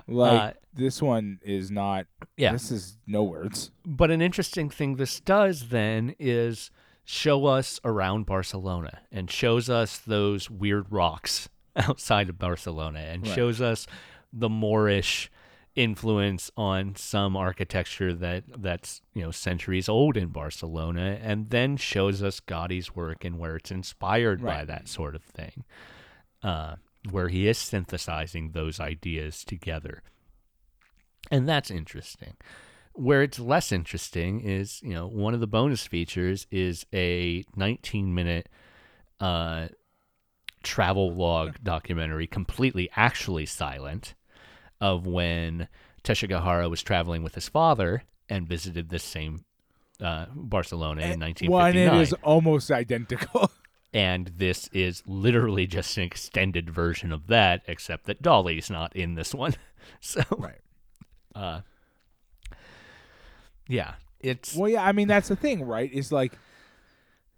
[0.08, 2.06] Like Uh, this one is not.
[2.36, 3.70] yeah, This is no words.
[3.84, 6.70] But an interesting thing this does then is
[7.04, 13.34] show us around Barcelona and shows us those weird rocks outside of Barcelona and Right.
[13.34, 13.86] shows us
[14.32, 15.30] the Moorish
[15.76, 22.22] influence on some architecture that that's you know centuries old in Barcelona and then shows
[22.22, 25.64] us Gaudi's work and where it's inspired by that sort of thing
[26.42, 26.76] uh,
[27.10, 30.02] where he is synthesizing those ideas together.
[31.30, 32.36] And that's interesting.
[32.92, 38.14] Where it's less interesting is, you know, one of the bonus features is a 19
[38.14, 38.48] minute
[39.20, 39.68] uh,
[40.62, 44.14] travel log documentary, completely actually silent,
[44.80, 45.68] of when
[46.04, 49.44] Teshigahara was traveling with his father and visited this same
[50.00, 51.50] uh, Barcelona in 1959.
[51.50, 51.98] One, 1959.
[51.98, 53.50] it is almost identical.
[53.92, 59.14] and this is literally just an extended version of that, except that Dolly's not in
[59.14, 59.54] this one.
[60.00, 60.60] so, right.
[61.34, 61.60] uh,
[63.68, 64.84] yeah, it's Well, yeah.
[64.84, 65.92] I mean, that's the thing, right?
[65.92, 66.32] Is like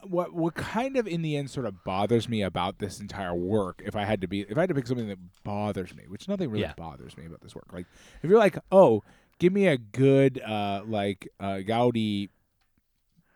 [0.05, 3.81] what what kind of in the end sort of bothers me about this entire work.
[3.85, 6.29] If I had to be, if I had to pick something that bothers me, which
[6.29, 6.75] nothing really Yeah.
[6.77, 7.73] bothers me about this work.
[7.73, 7.87] Like
[8.23, 9.03] if you're like, oh,
[9.39, 12.29] give me a good uh like uh Gaudi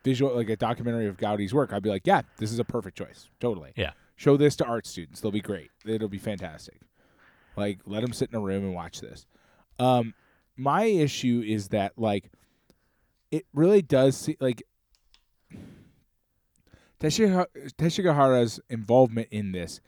[0.05, 2.97] visual, like a documentary of Gaudi's work, I'd be like, yeah, this is a perfect
[2.97, 3.29] choice.
[3.41, 3.73] Totally.
[3.77, 3.93] Yeah.
[4.17, 5.71] Show this to art students; they'll be great.
[5.85, 6.81] It'll be fantastic.
[7.55, 9.27] Like, let them sit in a room and watch this.
[9.79, 10.15] Um,
[10.57, 12.31] my issue is that like
[13.31, 14.63] it really does see like
[17.01, 19.81] Teshigahara's involvement in this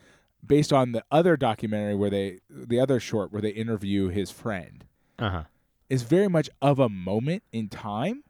[0.46, 4.84] based on the other documentary where they the other short where they interview his friend
[5.18, 5.42] uh huh.
[5.88, 8.22] is very much of a moment in time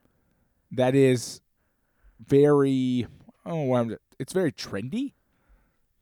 [0.70, 1.40] that is
[2.24, 3.06] very
[3.44, 5.12] I don't know what I'm it's very trendy.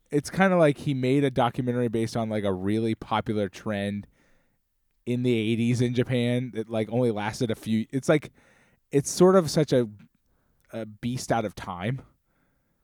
[0.09, 4.07] It's kind of like he made a documentary based on like a really popular trend
[5.05, 8.31] in the 80s in Japan that like only lasted a few it's like
[8.91, 9.87] it's sort of such a
[10.73, 12.01] a beast out of time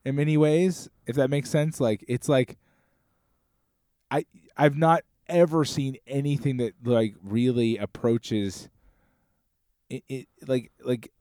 [0.05, 2.57] in many ways if that makes sense like it's like
[4.11, 4.25] I
[4.57, 8.69] I've not ever seen anything that like really approaches
[9.89, 11.11] it, it like like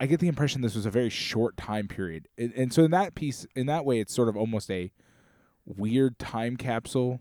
[0.00, 2.90] I get the impression this was a very short time period, and, and so in
[2.90, 4.90] that piece, in that way, it's sort of almost a
[5.64, 7.20] weird time capsule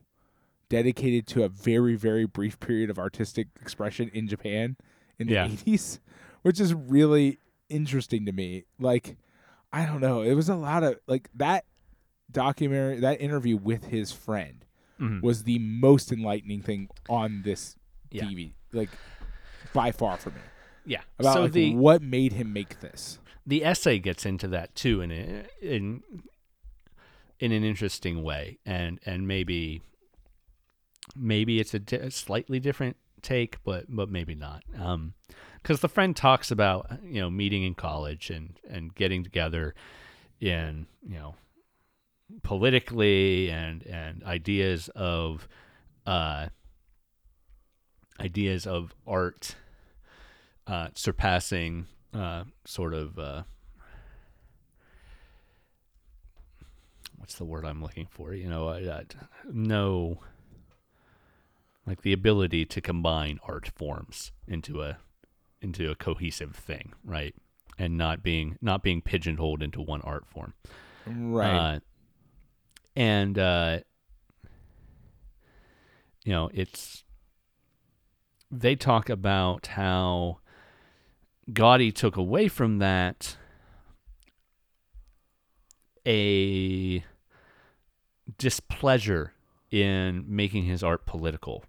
[0.67, 4.77] dedicated to a very very brief period of artistic expression in Japan
[5.19, 5.45] in the Yeah.
[5.45, 5.99] eighties,
[6.41, 7.37] which is really
[7.69, 8.63] interesting to me.
[8.79, 9.15] Like,
[9.73, 11.65] I don't know, it was a lot of like that
[12.31, 14.65] documentary, that interview with his friend
[14.99, 15.21] Mhm.
[15.21, 17.75] was the most enlightening thing on this
[18.11, 18.23] Yeah.
[18.25, 18.89] TV, like
[19.73, 20.41] by far for me.
[20.85, 21.01] Yeah.
[21.19, 23.17] About so like, the what made him make this.
[23.45, 26.03] the essay gets into that too in a, in
[27.39, 29.81] in an interesting way, and and maybe
[31.15, 34.63] maybe it's a, di- a slightly different take, but but maybe not.
[34.77, 35.13] Um,
[35.61, 39.73] because the friend talks about you know meeting in college and and getting together
[40.39, 41.35] in you know
[42.43, 45.47] politically and and ideas of
[46.05, 46.47] uh
[48.19, 49.55] ideas of art
[50.67, 53.43] uh surpassing uh sort of uh
[57.17, 58.33] what's the word I'm looking for?
[58.33, 59.03] You know uh, uh,
[59.51, 60.19] no
[61.85, 64.97] like the ability to combine art forms into a
[65.61, 67.35] into a cohesive thing right
[67.77, 70.53] and not being not being pigeonholed into one art form
[71.05, 71.75] Right.
[71.75, 71.79] uh,
[72.95, 73.79] and uh,
[76.23, 77.03] you know, it's
[78.51, 80.39] they talk about how
[81.49, 83.37] Gaudi took away from that
[86.05, 87.03] a
[88.37, 89.33] displeasure
[89.71, 91.63] in making his art political.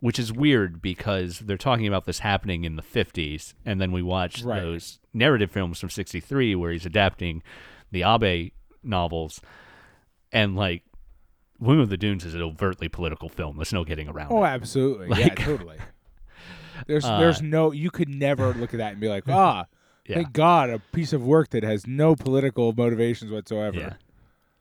[0.00, 4.02] Which is weird because they're talking about this happening in the 50s, and then we
[4.02, 4.60] watch Right.
[4.60, 7.42] those narrative films from 63 where he's adapting
[7.90, 9.40] the Abe novels
[10.32, 10.82] and like
[11.58, 13.56] Women of the Dunes is an overtly political film.
[13.56, 14.46] There's no getting around Oh, it.
[14.48, 15.08] absolutely.
[15.20, 15.76] yeah, totally.
[16.86, 19.66] There's Uh, there's no you could never look at that and be like, ah,
[20.06, 20.14] Yeah.
[20.14, 23.78] thank God, a piece of work that has no political motivations whatsoever.
[23.78, 23.92] Yeah.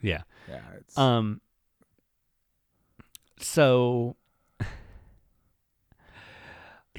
[0.02, 0.21] Yeah.
[0.49, 1.39] Yeah, it's, Um.
[3.39, 4.17] So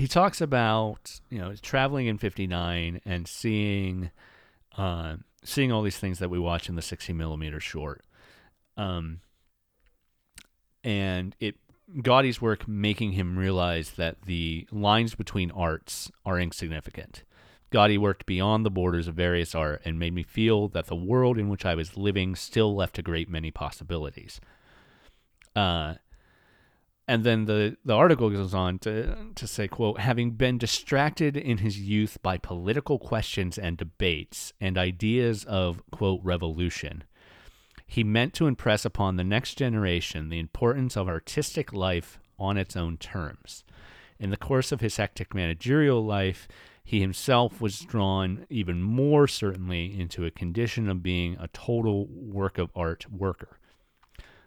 [0.00, 4.10] he talks about you know traveling in '59 and seeing,
[4.78, 8.02] uh, seeing all these things that we watch in the 60 millimeter short,
[8.78, 9.20] um,
[10.82, 11.56] and it
[11.96, 17.22] Gaudi's work making him realize that the lines between arts are insignificant.
[17.70, 21.36] Gaudi worked beyond the borders of various art and made me feel that the world
[21.36, 24.40] in which I was living still left a great many possibilities.
[25.54, 25.96] Uh,
[27.10, 31.58] and then the, the article goes on to, to say, quote, having been distracted in
[31.58, 37.02] his youth by political questions and debates and ideas of, quote, revolution,
[37.84, 42.76] he meant to impress upon the next generation the importance of artistic life on its
[42.76, 43.64] own terms.
[44.20, 46.46] In the course of his hectic managerial life,
[46.84, 52.56] he himself was drawn even more certainly into a condition of being a total work
[52.56, 53.58] of art worker,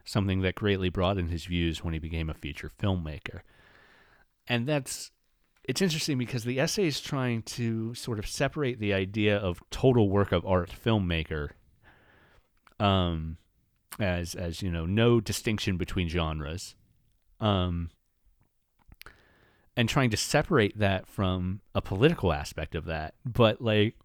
[0.03, 3.41] something that greatly broadened his views when he became a feature filmmaker.
[4.47, 5.11] And that's
[5.63, 10.09] it's interesting because the essay is trying to sort of separate the idea of total
[10.09, 11.49] work of art filmmaker
[12.79, 13.37] um
[13.99, 16.75] as as you know no distinction between genres
[17.39, 17.89] um
[19.75, 23.95] and trying to separate that from a political aspect of that but like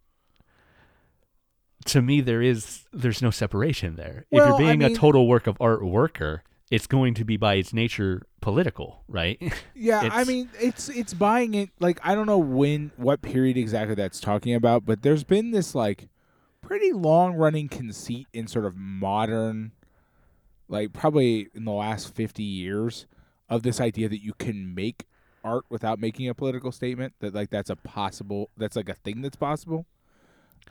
[1.87, 5.47] to me there is there's no separation there if you're I being a total work
[5.47, 9.41] of art worker it's going to be by its nature political right
[9.81, 11.71] Yeah, I mean, it's it's buying it.
[11.79, 15.75] Like I don't know when, what period exactly that's talking about, but there's been this
[15.75, 16.09] like
[16.61, 19.71] pretty long running conceit in sort of modern,
[20.69, 23.07] like probably in the last fifty years,
[23.49, 25.07] of this idea that you can make
[25.45, 27.15] art without making a political statement.
[27.21, 28.51] That like that's a possible.
[28.57, 29.87] That's like a thing that's possible.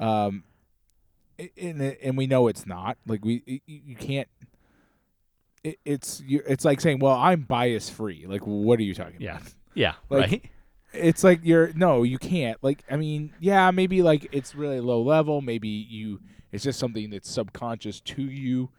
[0.01, 0.43] Um,
[1.57, 2.97] and and we know it's not.
[3.05, 4.27] Like we you can't.
[5.63, 9.37] It, it's it's like saying, "Well, I'm bias free." Like, what are you talking yeah
[9.37, 9.53] about?
[9.73, 10.45] yeah Like, right
[10.93, 12.57] It's like you're no, you can't.
[12.63, 15.41] Like, I mean, yeah, maybe like it's really low level.
[15.41, 16.19] Maybe you,
[16.51, 18.69] it's just something that's subconscious to you.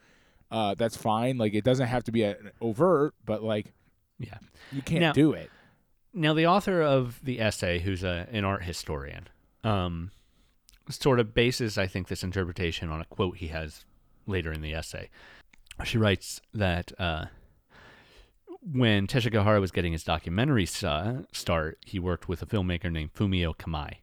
[0.50, 1.36] Uh, that's fine.
[1.36, 3.74] Like, it doesn't have to be an overt, but like,
[4.18, 4.38] yeah
[4.72, 5.50] you can't Now- do it.
[6.14, 9.28] Now, the author of the essay, who's a, an art historian,
[9.62, 10.10] um,
[10.88, 13.84] sort of bases, I think, this interpretation on a quote he has
[14.26, 15.10] later in the essay.
[15.84, 17.26] She writes that uh,
[18.72, 23.56] when Teshigahara was getting his documentary sta- start, he worked with a filmmaker named Fumio
[23.56, 23.98] Kamai,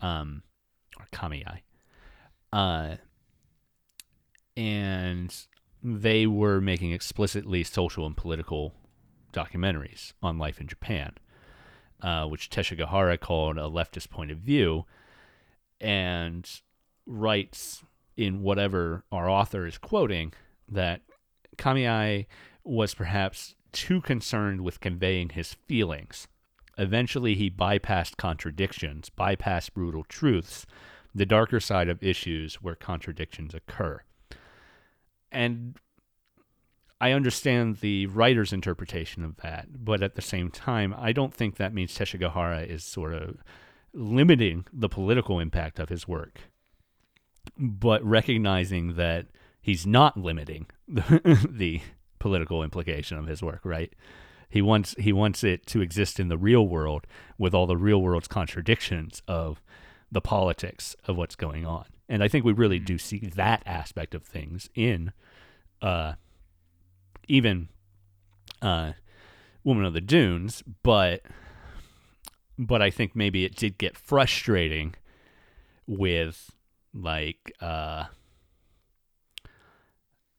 [0.00, 0.42] um,
[0.98, 1.60] or Kamiai.
[2.52, 2.96] Uh,
[4.56, 5.46] and
[5.82, 8.74] they were making explicitly social and political
[9.32, 11.14] documentaries on life in Japan,
[12.02, 14.84] uh, which Teshigahara called a leftist point of view,
[15.82, 16.48] and
[17.06, 17.82] writes
[18.16, 20.32] in whatever our author is quoting
[20.68, 21.02] that
[21.56, 22.26] Kamiai
[22.64, 26.28] was perhaps too concerned with conveying his feelings.
[26.78, 30.66] Eventually, he bypassed contradictions, bypassed brutal truths,
[31.14, 34.00] the darker side of issues where contradictions occur.
[35.30, 35.76] And
[37.00, 41.56] I understand the writer's interpretation of that, but at the same time, I don't think
[41.56, 43.42] that means Teshigahara is sort of
[43.94, 46.40] limiting the political impact of his work,
[47.56, 49.26] but recognizing that
[49.60, 51.80] he's not limiting the, the
[52.18, 53.92] political implication of his work, right?
[54.48, 57.06] He wants he wants it to exist in the real world
[57.38, 59.62] with all the real world's contradictions of
[60.10, 61.86] the politics of what's going on.
[62.06, 65.12] And I think we really do see that aspect of things in
[65.80, 66.14] uh
[67.28, 67.70] even
[68.60, 68.92] uh
[69.64, 71.22] Woman of the Dunes, but
[72.66, 74.94] but I think maybe it did get frustrating
[75.86, 76.50] with
[76.94, 78.04] like uh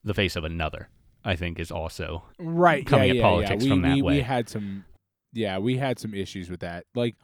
[0.02, 0.88] the face of another.
[1.24, 2.86] I think is also Right.
[2.86, 3.68] coming yeah, at yeah, politics yeah.
[3.68, 4.14] We, from that we, way.
[4.16, 4.84] We had some,
[5.32, 6.84] yeah, we had some issues with that.
[6.94, 7.16] Like,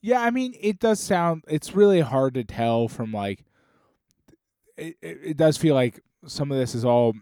[0.00, 1.44] yeah, I mean, it does sound.
[1.46, 3.44] It's really hard to tell from like.
[4.76, 7.14] It, it, it does feel like some of this is all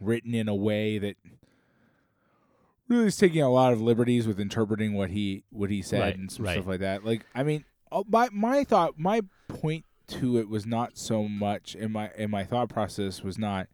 [0.00, 1.16] written in a way that
[2.88, 6.16] really is taking a lot of liberties with interpreting what he what he said Right,
[6.16, 6.54] and some right.
[6.54, 7.04] stuff like that.
[7.04, 11.74] Like, I mean, uh, my my thought, my point to it was not so much,
[11.74, 13.66] in my in my thought process was not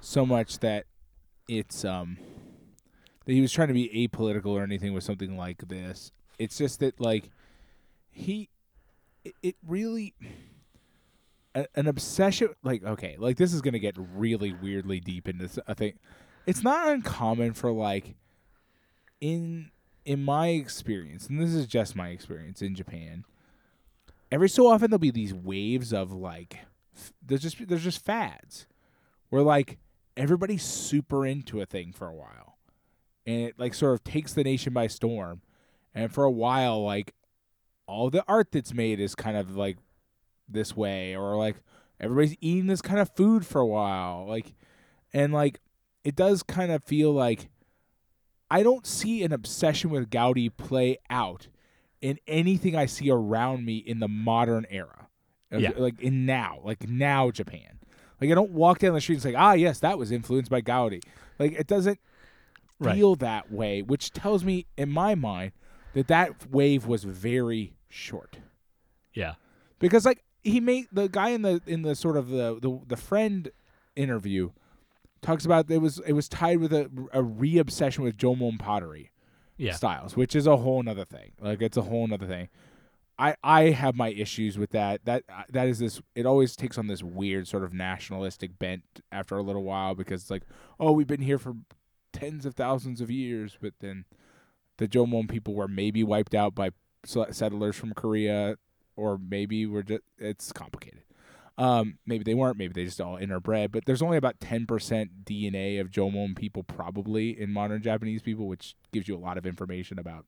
[0.00, 0.84] so much that
[1.48, 2.18] it's um
[3.24, 6.12] that he was trying to be apolitical or anything with something like this.
[6.38, 7.30] It's just that like
[8.10, 8.50] he
[9.24, 10.14] it, it really
[11.54, 15.58] a, an obsession like okay, like this is gonna get really weirdly deep into this,
[15.66, 15.96] I think
[16.46, 18.16] it's not uncommon for like
[19.24, 19.70] in
[20.04, 23.24] in my experience, and this is just my experience in Japan.
[24.30, 26.58] Every so often there'll be these waves of like
[27.24, 28.66] there's just there's just fads
[29.30, 29.78] where like
[30.14, 32.58] everybody's super into a thing for a while,
[33.24, 35.40] and it like sort of takes the nation by storm,
[35.94, 37.14] and for a while like
[37.86, 39.78] all the art that's made is kind of like
[40.46, 41.56] this way or like
[41.98, 44.54] everybody's eating this kind of food for a while like
[45.14, 45.60] and like
[46.02, 47.48] it does kind of feel like
[48.50, 51.48] I don't see an obsession with Gaudi play out
[52.00, 55.08] in anything I see around me in the modern era.
[55.50, 55.70] Yeah.
[55.76, 57.78] Like in now, like now Japan.
[58.20, 60.60] Like I don't walk down the street and say, ah, yes, that was influenced by
[60.60, 61.02] Gaudi.
[61.38, 61.98] Like it doesn't
[62.80, 62.96] Right.
[62.96, 65.52] feel that way, which tells me in my mind
[65.92, 68.38] that that wave was very short
[69.14, 69.34] Yeah.
[69.78, 72.96] because like he made the guy in the in the sort of the the, the
[72.96, 73.50] friend
[73.94, 74.50] interview
[75.24, 79.10] talks about it was it was tied with a, a re-obsession with Jomon pottery
[79.56, 79.72] Yeah.
[79.72, 82.48] styles which is a whole nother thing like it's a whole nother thing
[83.18, 86.76] i i have my issues with that that uh, that is this it always takes
[86.76, 88.82] on this weird sort of nationalistic bent
[89.12, 90.42] after a little while because it's like
[90.80, 91.54] oh we've been here for
[92.12, 94.04] tens of thousands of years but then
[94.78, 96.70] the Jomon people were maybe wiped out by
[97.04, 98.56] settlers from Korea
[98.96, 101.03] or maybe we're just it's complicated.
[101.56, 102.58] Um, maybe they weren't.
[102.58, 103.70] Maybe they just all interbred.
[103.72, 108.48] But there's only about ten percent DNA of Jomon people probably in modern Japanese people,
[108.48, 110.26] which gives you a lot of information about.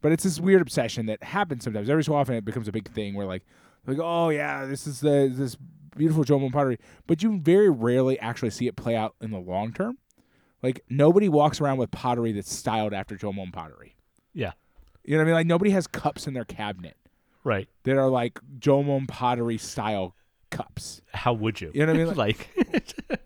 [0.00, 1.88] But it's this weird obsession that happens sometimes.
[1.88, 3.44] Every so often, it becomes a big thing where like,
[3.86, 5.56] like oh yeah, this is the this
[5.96, 6.78] beautiful Jomon pottery.
[7.06, 9.98] But you very rarely actually see it play out in the long term.
[10.62, 13.96] Like nobody walks around with pottery that's styled after Jomon pottery.
[14.32, 14.52] Yeah.
[15.04, 15.34] You know what I mean?
[15.34, 16.96] Like nobody has cups in their cabinet
[17.44, 17.68] Right.
[17.84, 20.14] that are like Jomon pottery style
[20.50, 21.02] cups.
[21.12, 21.70] How would you?
[21.74, 22.14] You know what I mean?
[22.16, 22.50] like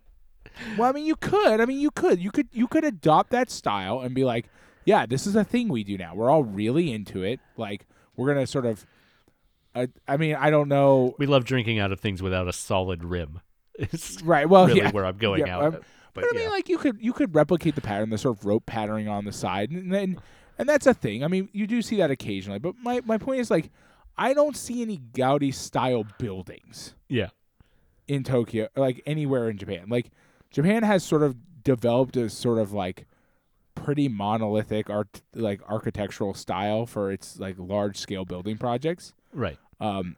[0.79, 1.61] Well, I mean, you could.
[1.61, 2.19] I mean, you could.
[2.21, 2.49] You could.
[2.53, 4.49] You could adopt that style and be like,
[4.87, 6.15] yeah, this is a thing we do now.
[6.15, 7.41] We're all really into it.
[7.59, 8.87] Like, we're gonna sort of.
[9.75, 11.15] Uh, I mean, I don't know.
[11.19, 13.41] we love drinking out of things without a solid rim.
[13.79, 14.49] It's Right.
[14.49, 14.91] Well, really yeah.
[14.91, 15.65] where I'm going Yeah, out.
[15.65, 15.83] um, but
[16.15, 18.65] But I mean, like you could you could replicate the pattern, the sort of rope
[18.65, 20.19] patterning on the side, and then
[20.59, 21.23] and that's a thing.
[21.23, 22.59] I mean, you do see that occasionally.
[22.59, 23.69] But my my point is like,
[24.19, 27.29] I don't see any Gaudi style buildings yeah.
[28.09, 29.87] in Tokyo, like anywhere in Japan.
[29.89, 30.11] Like
[30.51, 33.07] Japan has sort of developed a sort of like
[33.75, 39.13] pretty monolithic art like architectural style for its like large scale building projects.
[39.33, 39.59] Right.
[39.81, 40.17] Um,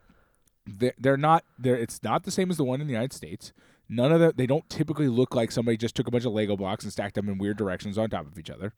[0.67, 3.53] they're, they're not they're it's not the same as the one in the United States.
[3.89, 6.57] None of them they don't typically look like somebody just took a bunch of Lego
[6.57, 8.73] blocks and stacked them in weird directions on top of each other.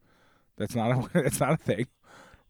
[0.56, 1.86] That's not a that's not a thing.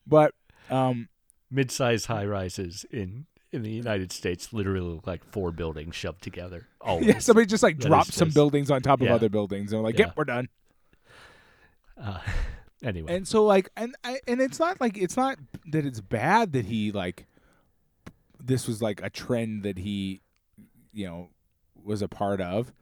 [0.07, 0.35] But
[0.71, 1.09] um,
[1.51, 6.69] Mid-size high rises in in the United States literally look like four buildings shoved together.
[6.81, 7.07] Always.
[7.07, 9.15] yeah, somebody just like That dropped some buildings on top of yeah.
[9.15, 10.07] other buildings and they're like, Yeah.
[10.07, 10.49] "Yep, we're done."
[12.03, 12.19] Uh,
[12.83, 13.15] anyway.
[13.15, 15.37] And so like and I, and it's not like it's not
[15.67, 17.27] that it's bad that he like
[18.43, 20.23] this was like a trend that he
[20.95, 21.29] you know
[21.85, 22.73] was a part of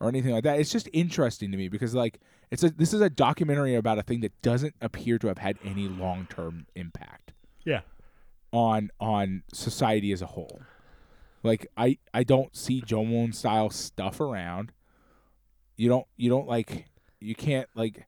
[0.00, 0.58] or anything like that.
[0.58, 2.18] It's just interesting to me because like
[2.50, 5.58] it's a this is a documentary about a thing that doesn't appear to have had
[5.62, 7.22] any long-term impact
[7.64, 7.80] yeah.
[8.52, 10.60] On on society as a whole.
[11.42, 14.72] Like I I don't see Jomon style stuff around.
[15.76, 16.86] You don't you don't like
[17.20, 18.06] you can't like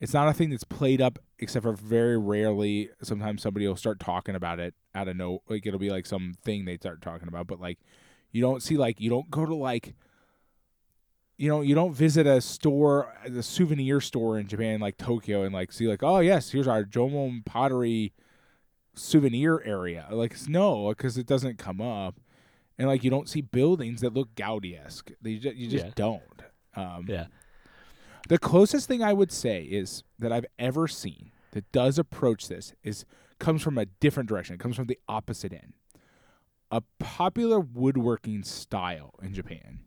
[0.00, 4.00] it's not a thing that's played up except for very rarely sometimes somebody will start
[4.00, 7.28] talking about it out of no like it'll be like some thing they start talking
[7.28, 7.78] about but like
[8.32, 9.94] you don't see like you don't go to like
[11.36, 15.54] you know you don't visit a store the souvenir store in Japan like Tokyo and
[15.54, 18.12] like see like oh yes here's our Jomon pottery
[18.96, 20.06] souvenir area.
[20.10, 22.18] Like it's- no, because it doesn't come up,
[22.78, 25.10] and like you don't see buildings that look Gaudi esque.
[25.22, 25.92] You just, you just Yeah.
[25.94, 26.42] don't.
[26.74, 27.26] Um, Yeah.
[28.28, 32.74] The closest thing I would say is that I've ever seen that does approach this
[32.82, 33.04] is
[33.38, 34.54] comes from a different direction.
[34.54, 35.74] It comes from the opposite end.
[36.72, 39.80] A popular woodworking style in Japan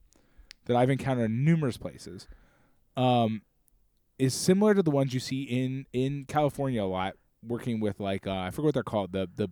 [0.65, 2.27] that I've encountered in numerous places
[2.95, 3.41] um,
[4.17, 7.15] is similar to the ones you see in in California a lot,
[7.45, 9.49] working with like uh, I forget what they're called the the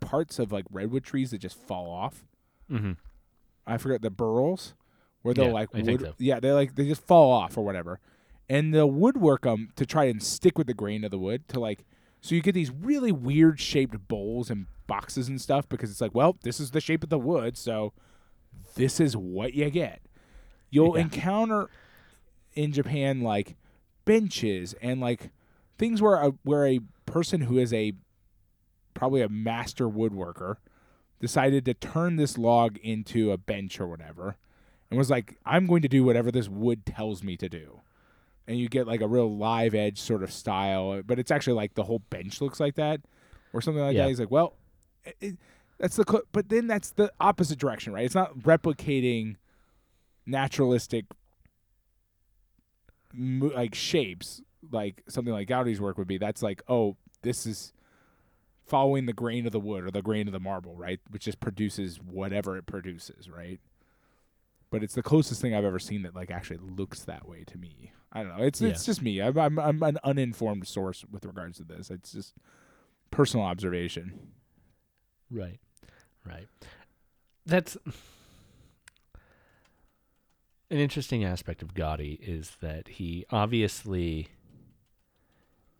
[0.00, 2.24] parts of like redwood trees that just fall off.
[2.70, 2.92] Mm-hmm.
[3.66, 4.74] I forget the burls
[5.22, 6.14] where they're Yeah, like wood, so.
[6.18, 7.98] yeah they like they just fall off or whatever,
[8.48, 11.58] and they'll woodwork them to try and stick with the grain of the wood to
[11.60, 11.84] like
[12.20, 16.14] so you get these really weird shaped bowls and boxes and stuff because it's like
[16.14, 17.92] well this is the shape of the wood so
[18.76, 20.00] this is what you get.
[20.70, 21.02] You'll Yeah.
[21.02, 21.68] encounter
[22.54, 23.56] in Japan like
[24.04, 25.30] benches and like
[25.78, 27.92] things where a where a person who is a
[28.94, 30.56] probably a master woodworker
[31.20, 34.36] decided to turn this log into a bench or whatever,
[34.90, 37.80] and was like, "I'm going to do whatever this wood tells me to do."
[38.48, 41.74] And you get like a real live edge sort of style, but it's actually like
[41.74, 43.00] the whole bench looks like that,
[43.52, 44.02] or something like Yeah.
[44.02, 44.08] that.
[44.08, 44.54] He's like, "Well,
[45.04, 45.38] it, it-
[45.78, 48.04] that's the cl- but then that's the opposite direction, right?
[48.04, 49.36] It's not replicating
[50.24, 51.04] naturalistic
[53.12, 54.40] mo- like shapes
[54.70, 56.18] like something like Gaudi's work would be.
[56.18, 57.72] That's like, oh, this is
[58.66, 61.00] following the grain of the wood or the grain of the marble, right?
[61.10, 63.60] Which just produces whatever it produces, right?
[64.70, 67.58] But it's the closest thing I've ever seen that like actually looks that way to
[67.58, 67.92] me.
[68.12, 68.44] I don't know.
[68.44, 68.70] It's Yeah.
[68.70, 69.20] it's just me.
[69.22, 71.90] I'm, I'm I'm an uninformed source with regards to this.
[71.90, 72.34] It's just
[73.10, 74.18] personal observation.
[75.30, 75.60] Right.
[76.24, 76.48] Right.
[77.46, 77.76] That's
[80.70, 84.28] an interesting aspect of Gaudi is that he obviously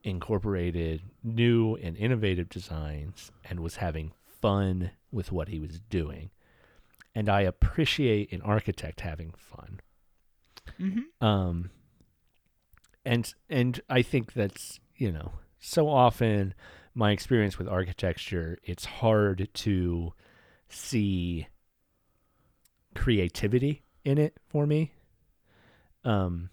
[0.07, 6.31] incorporated new and innovative designs and was having fun with what he was doing.
[7.15, 9.81] And I appreciate an architect having fun.
[10.81, 11.27] Mm-hmm.
[11.27, 11.71] Um,
[13.05, 16.55] and and I think that's you know so often
[16.95, 20.13] my experience with architecture, it's hard to
[20.69, 21.49] see
[22.95, 24.93] creativity in it for me.
[26.05, 26.51] Um,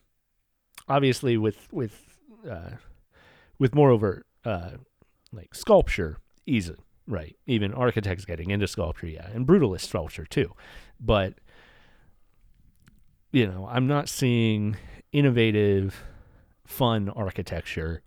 [0.87, 2.17] obviously with with
[2.49, 2.71] uh,
[3.59, 4.71] with moreover uh,
[5.31, 6.75] like sculpture, easy
[7.07, 7.35] right.
[7.47, 10.53] Even architects getting into sculpture, yeah, and brutalist sculpture too,
[10.99, 11.33] but
[13.31, 14.77] you know, I'm not seeing
[15.11, 16.03] innovative,
[16.65, 18.01] fun architecture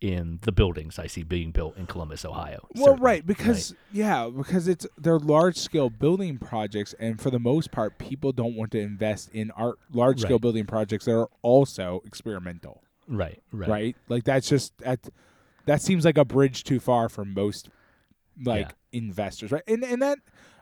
[0.00, 2.66] in the buildings I see being built in Columbus, Ohio.
[2.74, 7.70] Well, right, because yeah, because it's they're large scale building projects, and for the most
[7.70, 10.40] part, people don't want to invest in art large scale Right.
[10.40, 13.96] building projects that are also experimental, right, right, right?
[14.08, 15.08] Like that's just that
[15.66, 17.68] that seems like a bridge too far for most
[18.42, 18.98] like Yeah.
[19.00, 19.62] investors, right?
[19.66, 20.18] And and that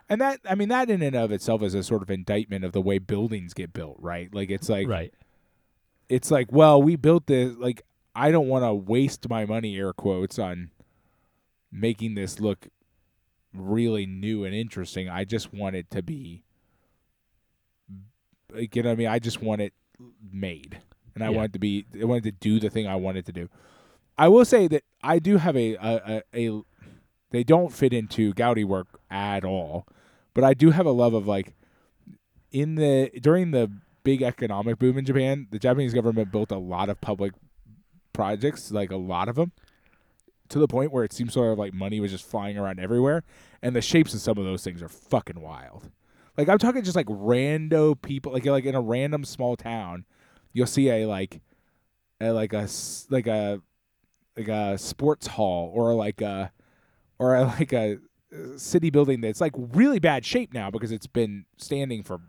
[0.09, 2.71] and that I mean that in and of itself is a sort of indictment of
[2.73, 4.33] the way buildings get built, right?
[4.33, 5.13] Like it's like right,
[6.09, 7.55] it's like, well, we built this.
[7.57, 7.83] Like,
[8.13, 10.71] I don't want to waste my money, air quotes, on
[11.71, 12.67] making this look
[13.53, 15.07] really new and interesting.
[15.07, 16.43] I just want it to be,
[18.53, 19.07] like, you know what I mean?
[19.07, 19.73] I just want it
[20.31, 20.79] made,
[21.15, 21.37] and I Yeah.
[21.37, 21.85] want it to be.
[21.99, 23.49] I want it to do the thing I wanted to do.
[24.17, 26.61] I will say that I do have a a, a, a
[27.31, 29.87] they don't fit into Gaudi work at all,
[30.33, 31.53] but I do have a love of like
[32.51, 33.71] in the during the
[34.03, 37.33] big economic boom in Japan, the Japanese government built a lot of public
[38.13, 39.51] projects, like a lot of them,
[40.49, 43.23] to the point where it seems sort of like money was just flying around everywhere,
[43.61, 45.89] and the shapes of some of those things are fucking wild.
[46.37, 50.05] Like I'm talking just like rando people, like like in a random small town,
[50.53, 51.41] you'll see a like,
[52.19, 52.67] a, like a
[53.09, 53.61] like a
[54.37, 56.51] like a sports hall or like a
[57.19, 57.97] or a, like a
[58.33, 62.19] uh, city building that's like really bad shape now because it's been standing for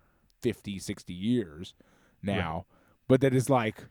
[0.42, 1.74] 50 60 years
[2.22, 2.66] now
[3.08, 3.84] but that is like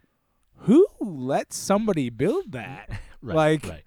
[0.66, 2.90] who let somebody build that?
[3.24, 3.84] Right, Like- right.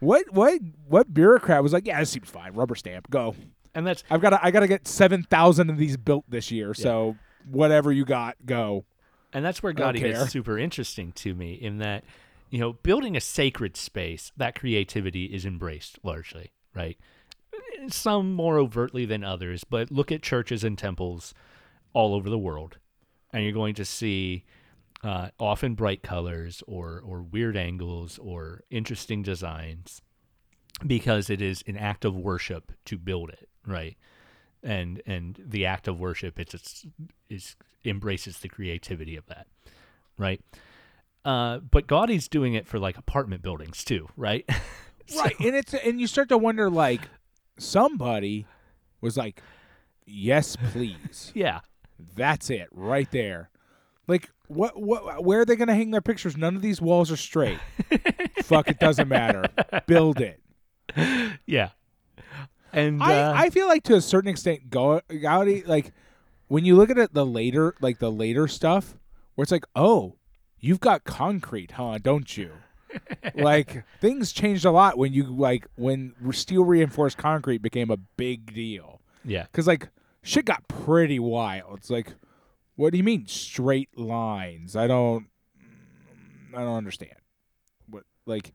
[0.00, 3.34] what what what bureaucrat was like yeah this seems fine rubber stamp go.
[3.74, 6.72] And that's i've got to i got to get 7000 of these built this year
[6.74, 7.16] so
[7.50, 8.86] whatever you got go
[9.32, 12.04] And that's where Gaudi gets super interesting to me in that,
[12.50, 16.98] you know, building a sacred space, that creativity is embraced largely, right?
[17.88, 21.34] Some more overtly than others, but look at churches and temples
[21.92, 22.78] all over the world,
[23.32, 24.44] and you're going to see
[25.04, 30.00] uh, often bright colors or, or weird angles or interesting designs
[30.86, 33.96] because it is an act of worship to build it, right?
[34.62, 36.86] And and the act of worship it's, it's
[37.28, 39.46] is embraces the creativity of that
[40.18, 40.40] right
[41.24, 44.44] uh but Gaudi's doing it for like apartment buildings too right
[45.06, 47.02] So- right and it's and you start to wonder like
[47.58, 48.46] somebody
[49.00, 49.42] was like
[50.06, 51.60] yes please yeah
[52.16, 53.50] That's it, right there.
[54.06, 54.80] Like, what?
[54.80, 55.24] What?
[55.24, 56.36] Where are they going to hang their pictures?
[56.36, 57.58] None of these walls are straight.
[58.44, 59.42] Fuck, it doesn't matter.
[59.86, 60.40] Build it.
[61.44, 61.70] yeah
[62.72, 65.92] and uh, I, I feel like to a certain extent, Gau- Gaudi, like
[66.48, 68.96] when you look at it, the later, like the later stuff,
[69.34, 70.16] where it's like, oh,
[70.58, 71.98] you've got concrete, huh?
[72.02, 72.52] Don't you?
[73.34, 78.54] like things changed a lot when you like when steel reinforced concrete became a big
[78.54, 79.02] deal.
[79.24, 79.90] yeah Because like
[80.22, 81.78] shit got pretty wild.
[81.78, 82.14] It's like,
[82.76, 84.74] what do you mean straight lines?
[84.74, 85.26] I don't,
[86.54, 87.12] I don't understand.
[87.90, 88.54] What like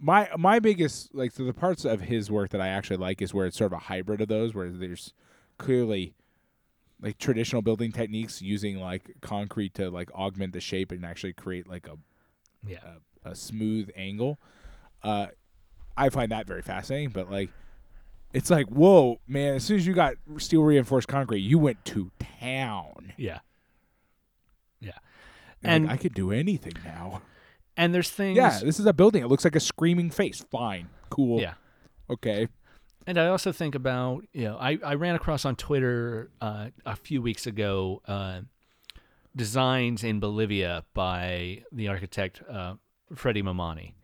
[0.00, 3.32] my my biggest like so the parts of his work that I actually like is
[3.34, 5.12] where it's sort of a hybrid of those, where there's
[5.58, 6.14] clearly
[7.02, 11.66] like traditional building techniques using like concrete to like augment the shape and actually create
[11.68, 11.96] like a
[12.66, 12.78] yeah
[13.24, 14.38] a, a smooth angle.
[15.02, 15.28] Uh,
[15.96, 17.08] I find that very fascinating.
[17.10, 17.50] But like,
[18.32, 19.54] It's like, whoa, man!
[19.54, 23.12] As soon as you got steel reinforced concrete, you went to town.
[23.16, 23.40] Yeah.
[24.80, 24.92] Yeah.
[25.62, 27.22] You're And- like, I could do anything now.
[27.80, 28.36] And there's things.
[28.36, 29.22] Yeah, this is a building.
[29.22, 30.44] It looks like a screaming face.
[30.50, 31.40] Fine, cool.
[31.40, 31.54] Yeah.
[32.08, 32.48] Okay.
[33.06, 36.94] And I also think about, you know, I, I ran across on Twitter uh, a
[36.94, 38.40] few weeks ago uh,
[39.34, 42.74] designs in Bolivia by the architect uh,
[43.14, 43.94] Freddy Mamani.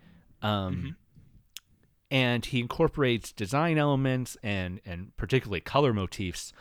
[0.42, 0.96] Um,
[2.10, 6.52] And he incorporates design elements and, and particularly color motifs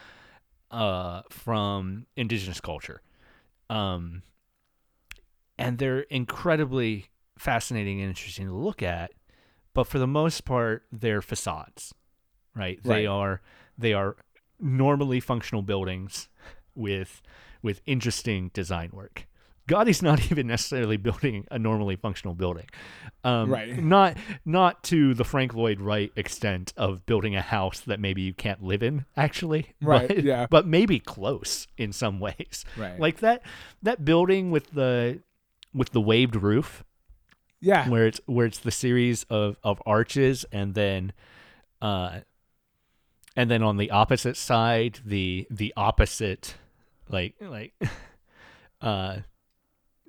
[0.71, 3.01] uh, from indigenous culture.
[3.69, 4.23] Um,
[5.57, 9.11] and they're incredibly fascinating and interesting to look at.
[9.73, 11.93] But for the most part, they're facades
[12.55, 12.79] right?
[12.83, 13.41] They are
[13.77, 14.15] they are
[14.59, 16.29] normally functional buildings
[16.73, 17.21] with
[17.61, 19.27] with interesting design work.
[19.67, 22.67] Gaudi's not even necessarily building a normally functional building,
[23.23, 23.75] um, Right.
[23.83, 28.33] Not not to the Frank Lloyd Wright extent of building a house that maybe you
[28.33, 29.73] can't live in, actually.
[29.81, 30.47] Right, But, yeah.
[30.49, 32.63] But maybe close in some ways.
[32.77, 32.99] Right.
[32.99, 33.41] Like that
[33.81, 35.19] that building with the
[35.75, 36.83] with the waved roof
[37.59, 37.89] Yeah.
[37.89, 41.11] where it's where it's the series of of arches and then
[41.81, 42.19] uh
[43.35, 46.55] and then on the opposite side the the opposite
[47.09, 47.73] like like
[48.81, 49.17] uh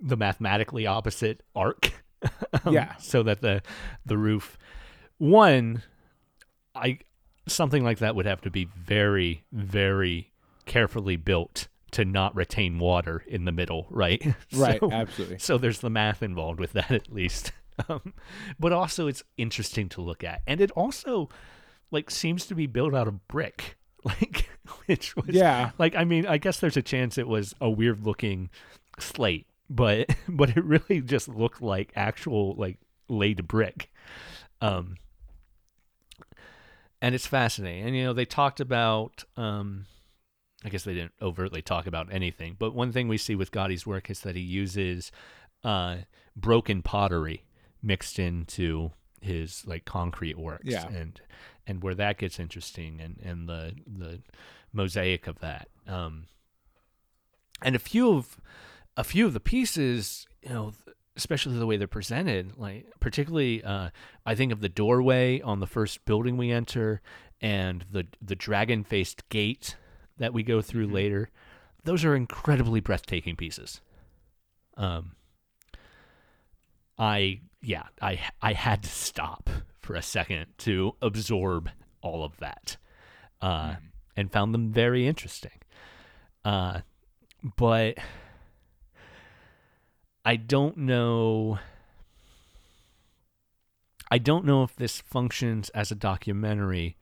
[0.00, 1.92] the mathematically opposite arc
[2.64, 2.96] Um, Yeah.
[2.96, 3.62] so that the
[4.04, 4.56] the roof
[5.18, 5.82] one
[6.74, 6.98] i
[7.46, 10.32] something like that would have to be very very
[10.64, 14.22] carefully built to not retain water in the middle right
[14.54, 14.80] Right.
[14.80, 15.38] So- absolutely.
[15.38, 17.52] so there's the math involved with that at least.
[17.90, 18.14] Um,
[18.58, 20.40] but also it's interesting to look at.
[20.46, 21.28] And it also
[21.90, 23.76] like seems to be built out of brick.
[24.04, 24.48] Like
[24.86, 25.72] which was Yeah.
[25.78, 28.48] like I mean, I guess there's a chance it was a weird looking
[28.98, 32.78] slate, but but it really just looked like actual like
[33.10, 33.90] laid brick.
[34.62, 34.94] Um
[37.02, 37.84] and it's fascinating.
[37.86, 39.84] And you know, they talked about um
[40.66, 43.86] I guess they didn't overtly talk about anything, but one thing we see with Gaudi's
[43.86, 45.12] work is that he uses
[45.62, 45.98] uh,
[46.34, 47.44] broken pottery
[47.82, 48.90] mixed into
[49.20, 50.88] his like concrete works, Yeah.
[50.88, 51.20] and
[51.68, 54.20] and where that gets interesting, and and the the
[54.72, 56.26] mosaic of that, um,
[57.62, 58.40] and a few of
[58.96, 60.72] a few of the pieces, you know,
[61.16, 63.90] especially the way they're presented, like particularly, uh,
[64.24, 67.00] I think of the doorway on the first building we enter,
[67.40, 69.76] and the the dragon faced gate
[70.18, 71.30] that we go through later.
[71.84, 73.80] Those are incredibly breathtaking pieces.
[74.76, 75.12] Um,
[76.98, 79.50] I yeah, I I had to stop
[79.80, 82.76] for a second to absorb all of that,
[83.40, 83.76] uh,
[84.16, 85.58] and found them very interesting.
[86.44, 86.80] Uh,
[87.56, 87.98] but
[90.24, 91.58] I don't know.
[94.10, 96.96] I don't know if this functions as a documentary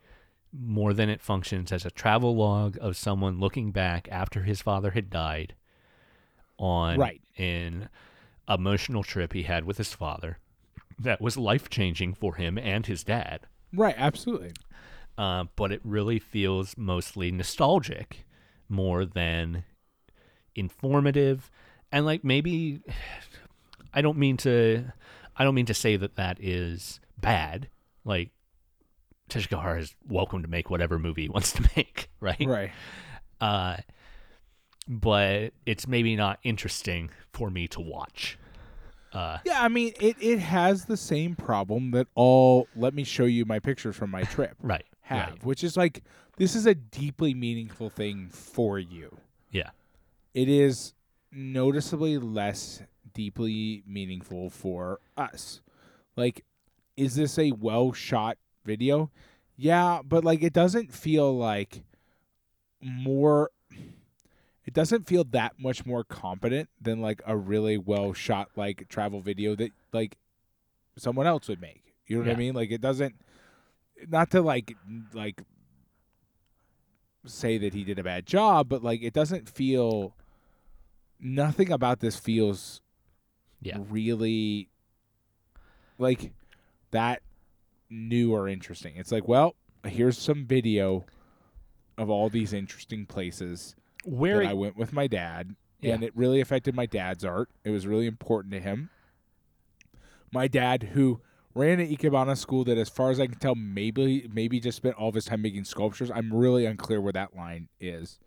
[0.57, 4.92] more than it functions as a travel log of someone looking back after his father
[4.92, 5.55] had died
[6.59, 7.20] on Right.
[7.38, 7.88] an
[8.48, 10.38] emotional trip he had with his father
[10.98, 13.40] that was life changing for him and his dad.
[13.72, 13.94] Right.
[13.98, 14.52] Absolutely.
[15.18, 18.24] Uh, but it really feels mostly nostalgic
[18.68, 19.64] more than
[20.55, 21.50] informative
[21.92, 22.80] and like maybe
[23.94, 24.84] i don't mean to
[25.36, 27.68] i don't mean to say that that is bad
[28.05, 28.30] like
[29.29, 32.70] Teshigahara is welcome to make whatever movie he wants to make right Right.
[33.41, 33.77] uh
[34.87, 38.39] but it's maybe not interesting for me to watch
[39.12, 43.25] uh Yeah, I mean, it, it has the same problem that all let me show
[43.25, 45.45] you my pictures from my trip right have, right.
[45.45, 46.03] which is like
[46.37, 49.16] this is a deeply meaningful thing for you.
[49.53, 49.70] yeah
[50.35, 50.95] It is
[51.33, 55.61] noticeably less deeply meaningful for us.
[56.16, 56.45] Like,
[56.97, 59.10] is this a well shot video?
[59.56, 61.84] Yeah, but like it doesn't feel like
[62.80, 63.50] more
[64.64, 69.20] it doesn't feel that much more competent than like a really well shot like travel
[69.20, 70.16] video that like
[70.96, 71.94] someone else would make.
[72.06, 72.54] You know what I mean?
[72.54, 73.14] Like it doesn't
[74.08, 74.74] not to like
[75.12, 75.42] like
[77.26, 80.14] say that he did a bad job, but like it doesn't feel
[81.20, 82.80] nothing about this feels
[83.62, 83.78] Yeah.
[83.88, 84.68] really
[85.98, 86.32] like
[86.90, 87.22] that
[87.91, 88.95] new or interesting.
[88.97, 89.55] It's like, well,
[89.87, 91.05] here's some video
[91.99, 93.74] of all these interesting places
[94.05, 95.95] where it- I went with my dad, Yeah.
[95.95, 97.49] and it really affected my dad's art.
[97.64, 98.91] It was really important to him.
[100.32, 101.20] My dad, who
[101.55, 104.97] ran an ikebana school that, as far as I can tell, maybe maybe just spent
[104.97, 106.11] all of his time making sculptures.
[106.12, 108.18] I'm really unclear where that line is.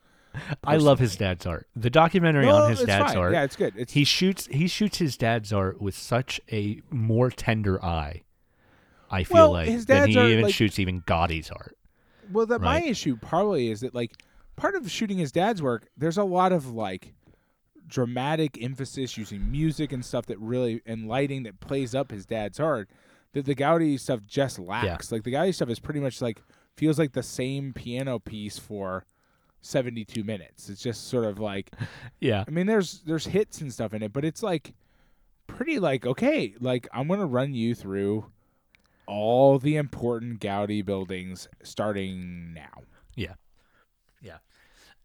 [0.63, 1.67] I love his dad's art.
[1.75, 3.17] The documentary No, on his dad's fine.
[3.17, 3.33] art.
[3.33, 3.73] Yeah, it's good.
[3.75, 8.21] It's he shoots he shoots his dad's art with such a more tender eye.
[9.09, 11.77] I feel Well, like his dad's he even like- shoots even Gaudi's art.
[12.31, 14.21] Well, that my issue probably is that like
[14.57, 17.13] part of shooting his dad's work, there's a lot of like
[17.87, 22.59] dramatic emphasis using music and stuff that really and lighting that plays up his dad's
[22.59, 22.89] art
[23.33, 25.11] that the Gaudi stuff just lacks.
[25.11, 26.41] Like the Gaudi stuff is pretty much like
[26.75, 29.05] feels like the same piano piece for
[29.61, 30.69] 72 minutes.
[30.69, 31.71] It's just sort of like
[32.19, 32.43] Yeah.
[32.45, 34.73] I mean there's there's hits and stuff in it, but it's like
[35.47, 38.25] pretty like okay, like I'm going to run you through
[39.07, 42.83] all the important Gaudi buildings starting now.
[43.15, 43.35] Yeah.
[44.21, 44.37] Yeah.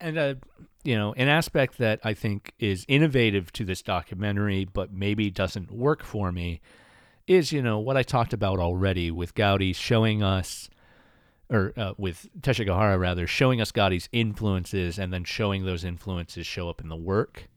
[0.01, 0.35] And, uh,
[0.83, 5.71] you know, an aspect that I think is innovative to this documentary, but maybe doesn't
[5.71, 6.61] work for me,
[7.29, 10.69] is, you know, what I talked about already with Gaudi showing us,
[11.49, 16.69] or uh, with Teshigahara rather, showing us Gaudi's influences and then showing those influences show
[16.69, 17.49] up in the work.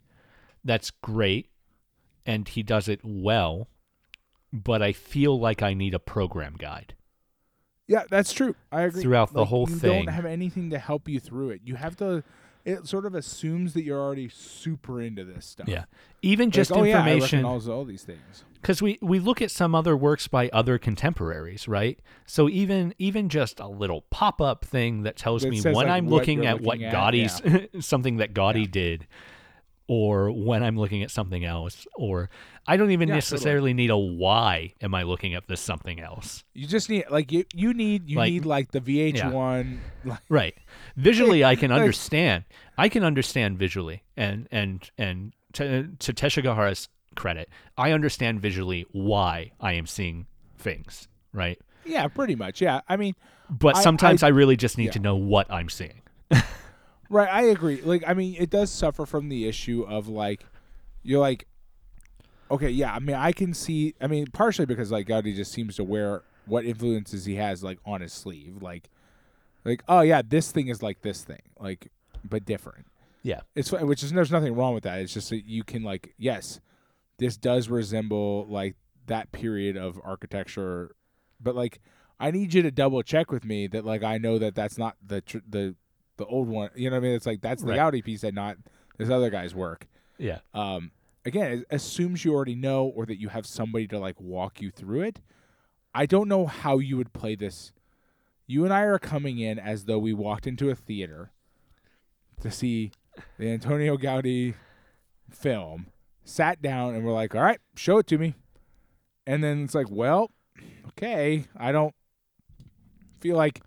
[0.64, 1.50] That's great.
[2.26, 3.70] And he does it well.
[4.64, 6.94] But I feel like I need a program guide.
[7.88, 8.56] Yeah, that's true.
[8.72, 9.04] I agree.
[9.04, 10.06] Throughout the Like, whole you thing.
[10.06, 11.62] don't have anything to help you through it.
[11.64, 12.24] You have to.
[12.64, 15.68] It sort of assumes that you're already super into this stuff.
[15.68, 15.84] Yeah.
[16.24, 17.46] Even Like, just oh, Yeah, I information.
[17.46, 18.44] all these things.
[18.60, 22.00] because we we look at some other works by other contemporaries, right?
[22.26, 25.86] So even even just a little pop up thing that tells That me says, when
[25.86, 28.72] like, I'm looking you're at what looking at, Gaudi's something that Gaudi Yeah.
[28.72, 29.08] did,
[29.88, 32.30] or when I'm looking at something else, or
[32.68, 36.44] I don't even Yeah, necessarily need a why am I looking at this something else,
[36.54, 37.46] You just need like you.
[37.54, 39.78] You need you Like- need like the VH1.
[40.04, 40.56] Like, right?
[40.96, 42.46] Visually, I can understand.
[42.78, 49.52] I can understand visually, and and and to, to Teshigahara's credit, I understand visually why
[49.62, 50.26] I am seeing
[50.58, 51.60] things, right?
[51.86, 52.60] yeah, pretty much.
[52.62, 53.14] Yeah, I mean,
[53.50, 54.92] But I- sometimes I, I- really just need yeah.
[54.94, 56.02] to know what I'm seeing.
[57.10, 57.30] right.
[57.30, 57.82] I agree.
[57.82, 60.46] Like, I mean, it does suffer from the issue of like,
[61.04, 61.48] you're like,
[62.50, 62.94] okay, yeah.
[62.94, 63.96] I mean, I can see.
[64.02, 67.80] I mean, partially because like Gaudi just seems to wear what influences he has like
[67.86, 68.62] on his sleeve.
[68.62, 68.90] Like,
[69.64, 71.90] like oh yeah, this thing is like this thing, like,
[72.24, 72.88] but different.
[73.24, 73.42] Yeah.
[73.56, 75.00] It's which is there's nothing wrong with that.
[75.00, 76.60] It's just that you can like yes,
[77.18, 78.76] this does resemble like
[79.08, 80.96] that period of architecture,
[81.42, 81.80] but like
[82.20, 84.96] I need you to double check with me that like I know that that's not
[85.06, 85.76] the tr- the
[86.18, 86.70] the old one.
[86.76, 87.16] You know what I mean?
[87.16, 87.80] It's like that's the Right.
[87.80, 88.58] Gaudi piece and not
[88.98, 89.88] this other guy's work.
[90.18, 90.40] Yeah.
[90.54, 90.92] Um,
[91.26, 94.72] again, it assumes you already know or that you have somebody to like walk you
[94.72, 95.20] through it.
[95.94, 97.72] I don't know how you would play this.
[98.48, 101.32] You and I are coming in as though we walked into a theater
[102.42, 102.92] to see
[103.40, 104.54] the Antonio Gaudi
[105.32, 105.88] film,
[106.24, 108.36] sat down, and we're like, all right, show it to me.
[109.26, 110.32] And then it's like, well,
[110.90, 111.96] okay, I don't
[113.20, 113.62] feel like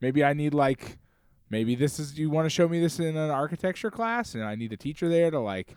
[0.00, 0.98] maybe I need like
[1.50, 4.54] maybe this is you want to show me this in an architecture class and I
[4.54, 5.74] need a teacher there to like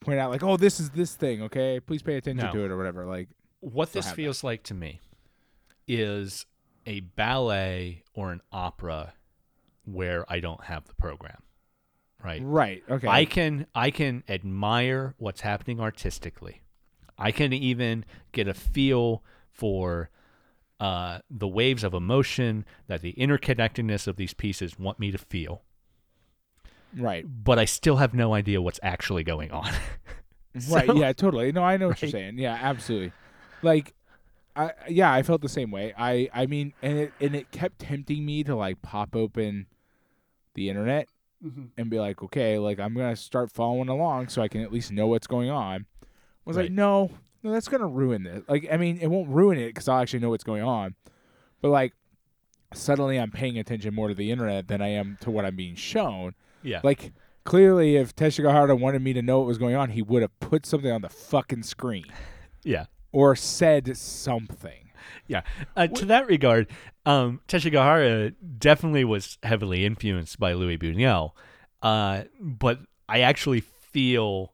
[0.00, 1.80] point out like, oh, this is this thing, okay?
[1.80, 2.52] Please pay attention No.
[2.52, 3.06] to it or whatever.
[3.06, 3.28] Like
[3.60, 4.16] What this have that.
[4.22, 5.00] feels like to me
[5.88, 6.46] is
[6.86, 9.14] a ballet or an opera
[9.84, 11.42] where I don't have the program.
[12.22, 12.40] Right.
[12.42, 13.06] right, okay.
[13.06, 16.62] I can I can admire what's happening artistically.
[17.18, 19.22] I can even get a feel
[19.52, 20.08] for
[20.80, 25.62] uh, the waves of emotion that the interconnectedness of these pieces want me to feel.
[26.96, 27.24] right.
[27.44, 29.72] But I still have no idea what's actually going on.
[30.68, 30.88] Right.
[30.94, 31.12] Yeah.
[31.12, 31.50] Totally.
[31.50, 32.38] No, I know what you're saying.
[32.38, 32.56] Yeah.
[32.60, 33.12] Absolutely.
[33.60, 33.92] Like,
[34.54, 35.92] I yeah, I felt the same way.
[35.98, 39.66] I I mean, and it and it kept tempting me to like pop open
[40.54, 41.08] the internet
[41.76, 44.92] and be like, okay, like I'm gonna start following along so I can at least
[44.92, 45.86] know what's going on.
[46.04, 46.06] I
[46.44, 47.10] was like, no,
[47.44, 48.42] no, that's gonna ruin this.
[48.48, 50.94] Like, I mean, it won't ruin it because I'll actually know what's going on.
[51.60, 51.92] But like,
[52.72, 55.74] suddenly I'm paying attention more to the internet than I am to what I'm being
[55.74, 56.34] shown.
[56.62, 56.80] yeah.
[56.82, 57.12] Like
[57.44, 60.64] clearly, if Teshigahara wanted me to know what was going on, he would have put
[60.64, 62.06] something on the fucking screen
[62.64, 62.86] yeah.
[63.12, 64.90] or said something.
[65.26, 65.42] Yeah.
[65.76, 66.68] Uh, to that regard,
[67.04, 71.32] um, Teshigahara definitely was heavily influenced by Louis Buñuel,
[71.82, 74.53] uh, but I actually feel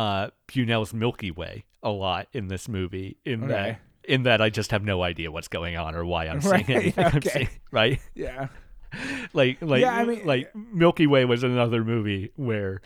[0.00, 3.16] uh, Milky Way a lot in this movie.
[3.24, 3.52] In Okay.
[3.52, 6.66] that, in that, I just have no idea what's going on or why I'm Right,
[6.66, 7.04] seeing anything.
[7.04, 7.30] I'm okay.
[7.30, 8.00] seeing, right?
[8.14, 8.48] Yeah.
[9.32, 12.80] like like Yeah, I mean- like Milky Way was another movie where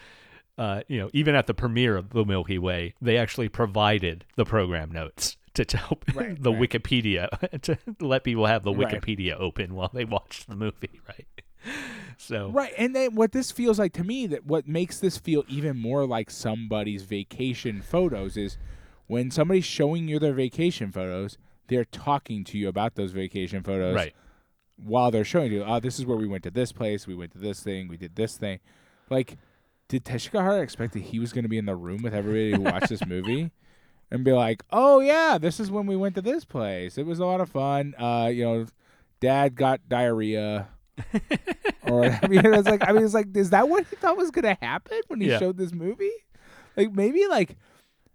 [0.59, 4.45] uh, you know even at the premiere of the Milky Way they actually provided the
[4.45, 6.61] program notes to, tell Right, the right.
[6.71, 8.89] Wikipedia to let people have the Right.
[8.93, 11.27] Wikipedia open while they watch the movie right
[12.17, 15.45] so Right, and then what this feels like to me that what makes this feel
[15.49, 18.57] even more like somebody's vacation photos is
[19.07, 21.39] when somebody's showing you their vacation photos,
[21.69, 24.15] they're talking to you about those vacation photos right
[24.77, 27.33] while they're showing you, oh, this is where we went to this place, we went
[27.33, 28.59] to this thing, we did this thing.
[29.11, 29.39] Like,
[29.89, 32.63] did Teshigahara expect that he was going to be in the room with everybody who
[32.63, 33.53] watched this movie
[34.11, 36.99] and be like, oh, yeah, this is when we went to this place.
[36.99, 37.95] It was a lot of fun.
[37.99, 38.67] Uh, you know,
[39.21, 40.69] dad got diarrhea.
[41.83, 44.31] Or I mean, it's like I mean, it's like, is that what he thought was
[44.31, 45.39] gonna happen when he Yeah.
[45.39, 46.11] showed this movie?
[46.77, 47.57] Like maybe like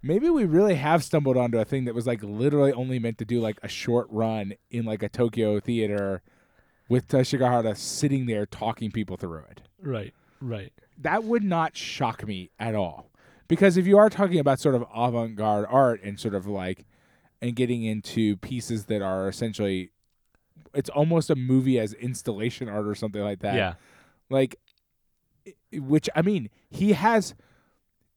[0.02, 3.26] maybe we really have stumbled onto a thing that was like literally only meant to
[3.26, 6.22] do like a short run in like a Tokyo theater
[6.88, 9.62] with Teshigahara sitting there talking people through it.
[9.82, 10.14] Right.
[10.42, 10.74] Right.
[10.98, 13.12] That would not shock me at all.
[13.48, 16.86] Because if you are talking about sort of avant-garde art and sort of like
[17.42, 19.92] and getting into pieces that are essentially
[20.74, 23.74] it's almost a movie as installation art or something like that yeah.
[24.30, 24.56] like
[25.74, 27.34] which i mean he has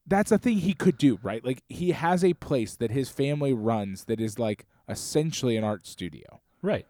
[0.05, 3.53] that's a thing he could do right like he has a place that his family
[3.53, 6.85] runs that is like essentially an art studio Right.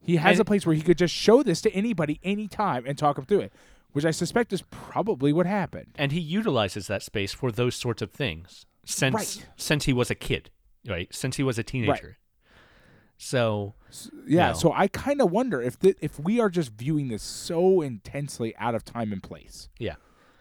[0.00, 2.96] he has And- a place where he could just show this to anybody anytime and
[2.98, 3.52] talk him through it
[3.92, 8.02] which i suspect is probably what happened And he utilizes that space for those sorts
[8.02, 9.46] of things since Right.
[9.56, 10.50] since he was a kid,
[10.86, 11.08] right?
[11.14, 12.18] Since he was a teenager.
[13.16, 13.72] So
[14.26, 14.52] yeah No.
[14.54, 18.54] so i kind of wonder if th- if we are just viewing this so intensely
[18.56, 19.94] out of time and place yeah,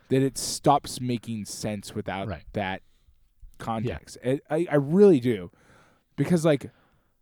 [0.09, 2.43] that it stops making sense without Right.
[2.53, 2.81] that
[3.57, 4.17] context.
[4.23, 5.49] It, I, I really do.
[6.15, 6.69] Because, like,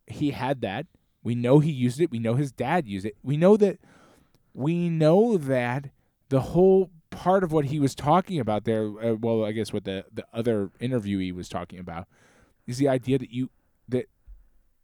[0.07, 0.87] he had that.
[1.23, 2.11] We know he used it.
[2.11, 3.15] We know his dad used it.
[3.23, 3.77] We know that.
[4.53, 5.91] We know that
[6.29, 9.85] the whole part of what he was talking about there, uh, well, I guess what
[9.85, 12.07] the, the other interviewee was talking about,
[12.67, 13.49] is the idea that you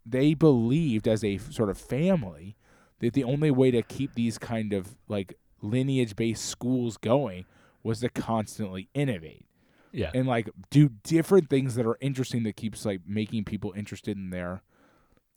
[0.10, 2.55] they believed as a sort of family
[2.99, 7.45] that the only way to keep these kind of like lineage based schools going
[7.84, 9.45] was to constantly innovate.
[9.91, 14.18] Yeah, and like do different things that are interesting that keeps like making people interested
[14.18, 14.62] in their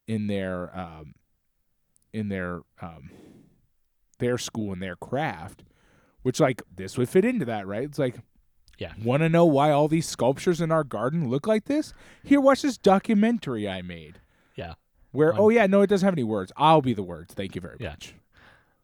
[0.06, 1.14] in their um
[2.12, 3.10] in their um
[4.18, 5.62] their school and their craft
[6.22, 7.84] which like this would fit into that right?
[7.84, 8.16] It's like
[8.76, 8.92] Yeah.
[9.02, 11.94] want to know why all these sculptures in our garden look like this?
[12.22, 14.20] Here watch this documentary i made
[14.56, 14.74] yeah.
[15.12, 17.54] where On- oh yeah no it doesn't have any words i'll be the words thank
[17.54, 17.90] you very Yeah.
[17.90, 18.14] much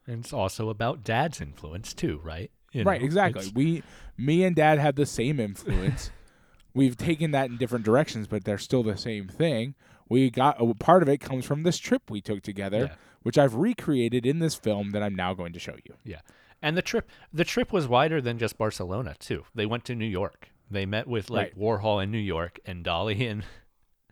[0.06, 2.50] And it's also about dad's influence too, right?
[2.72, 3.82] You right exactly we
[4.16, 6.10] me and dad have the same influence
[6.74, 9.74] we've taken that in different directions but they're still the same thing
[10.08, 12.94] we got a part of it comes from this trip we took together Yeah.
[13.22, 16.20] which i've recreated in this film that i'm now going to show you Yeah.
[16.62, 19.44] And the trip the trip was wider than just Barcelona too.
[19.54, 20.48] They went to New York.
[20.70, 21.58] They met with like Right.
[21.58, 23.44] Warhol in New York and Dalí in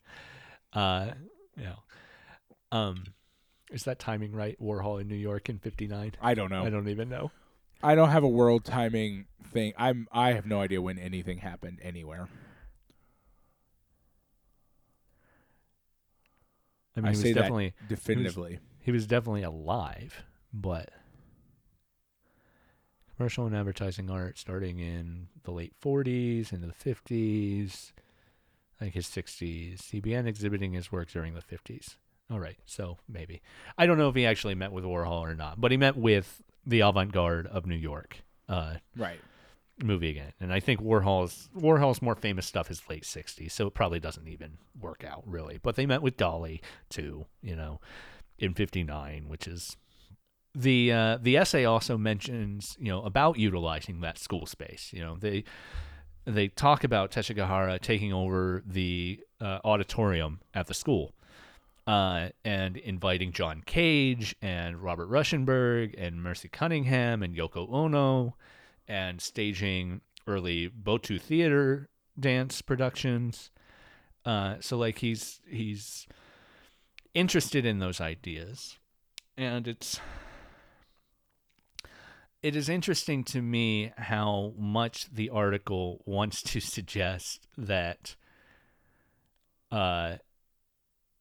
[0.72, 1.12] uh
[1.56, 1.78] know.
[2.72, 3.04] Um
[3.70, 4.56] is that timing right?
[4.60, 6.12] Warhol in New York in 59?
[6.20, 7.30] i don't know I don't even know.
[7.82, 11.78] i don't have a world timing thing i'm i have no idea when anything happened
[11.82, 12.28] anywhere
[16.96, 20.90] I mean, I he was say that definitely definitively he was definitely alive, but
[23.16, 27.92] commercial and advertising art starting in the late 40s into the 50s,
[28.84, 29.90] Think his 60s.
[29.90, 31.96] He began exhibiting his work during the 50s.
[32.30, 33.40] All right, so maybe.
[33.78, 36.42] I don't know if he actually met with Warhol or not, but he met with
[36.66, 38.18] the avant-garde of New York.
[38.46, 39.20] Uh, right
[39.82, 40.32] movie again.
[40.38, 44.28] And I think Warhol's Warhol's more famous stuff is late '60s, so it probably doesn't
[44.28, 45.58] even work out really.
[45.62, 46.60] But they met with Dalí
[46.90, 47.80] too, you know,
[48.38, 49.78] in '59, which is
[50.54, 54.90] the uh, the essay also mentions you know about utilizing that school space.
[54.92, 55.44] You know, they
[56.24, 61.14] they talk about Teshigahara taking over the uh, auditorium at the school.
[61.86, 68.36] Uh, and inviting John Cage and Robert Rauschenberg and Merce Cunningham and Yoko Ono
[68.88, 73.50] and staging early Butoh theater dance productions.
[74.24, 76.06] Uh, so like he's he's
[77.12, 78.78] interested in those ideas,
[79.36, 80.00] and it's
[82.44, 88.16] it is interesting to me how much the article wants to suggest that
[89.72, 90.16] uh,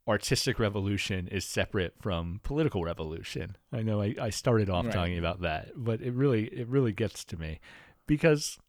[0.05, 3.55] artistic revolution is separate from political revolution.
[3.71, 4.93] I know I, I started off Right.
[4.93, 7.61] talking about that, but it really it really gets to me
[8.05, 8.59] because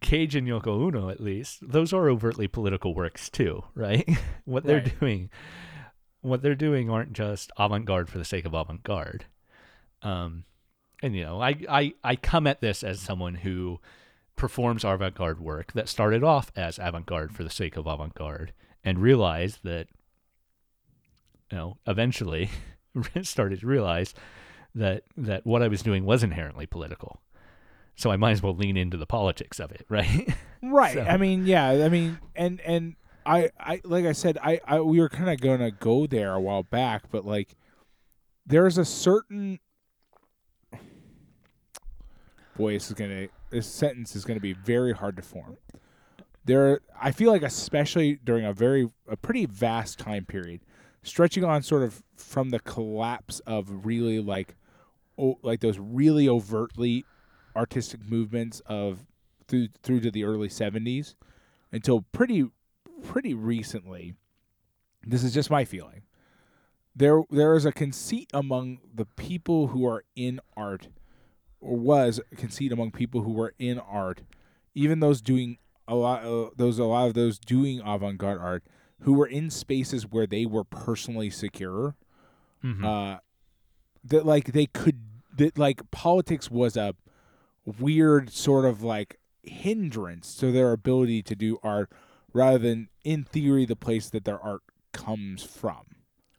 [0.00, 4.08] Cage and Yoko Ono, at least, those are overtly political works too, right?
[4.44, 4.98] what they're Right.
[4.98, 5.30] doing,
[6.22, 9.26] what they're doing, aren't just avant-garde for the sake of avant-garde.
[10.02, 10.44] Um,
[11.02, 13.80] and you know, I, I I come at this as someone who
[14.36, 18.52] performs avant-garde work that started off as avant-garde for the sake of avant-garde,
[18.84, 19.86] and realized that,
[21.50, 22.50] you know, eventually
[23.22, 24.14] started to realize
[24.74, 27.20] that that what I was doing was inherently political.
[27.96, 30.32] So I might as well lean into the politics of it, right?
[30.62, 30.94] Right.
[30.94, 31.68] So- I mean, yeah.
[31.70, 32.96] I mean, and and
[33.26, 36.40] I, I like I said, I, I we were kind of gonna go there a
[36.40, 37.56] while back, but like,
[38.46, 39.58] there's a certain.
[42.68, 43.28] This is gonna.
[43.50, 45.56] This sentence is gonna be very hard to form.
[46.44, 50.60] There, I feel like, especially during a very, a pretty vast time period,
[51.02, 54.56] stretching on sort of from the collapse of really like
[55.18, 57.04] oh, like those really overtly
[57.56, 59.06] artistic movements of
[59.48, 61.14] through through to the early 70s
[61.72, 62.46] until pretty
[63.02, 64.14] pretty recently
[65.02, 66.02] this is just my feeling
[66.94, 70.88] there there is a conceit among the people who are in art
[71.60, 74.22] or was a conceit among people who were in art
[74.74, 75.58] even those doing
[75.88, 78.64] a lot uh, those a lot of those doing avant-garde art
[79.00, 81.94] who were in spaces where they were personally secure
[82.64, 82.84] Mhm.
[82.84, 83.20] uh
[84.04, 85.00] that like they could
[85.36, 86.94] that like politics was a
[87.78, 91.90] weird sort of like hindrance to their ability to do art
[92.32, 95.86] rather than in theory the place that their art comes from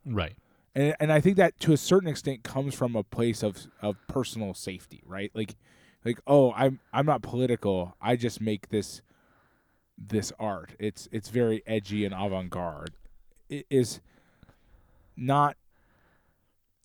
[0.05, 0.35] right.
[0.75, 3.95] And and I think that to a certain extent comes from a place of of
[4.07, 5.31] personal safety, right?
[5.33, 5.55] Like
[6.05, 7.95] like oh, I'm I'm not political.
[8.01, 9.01] I just make this
[9.97, 10.71] this art.
[10.79, 12.91] It's it's very edgy and avant-garde.
[13.49, 13.99] It is
[15.17, 15.57] not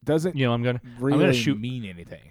[0.05, 2.23] doesn't You know, I'm gonna really gonna shoot- mean anything.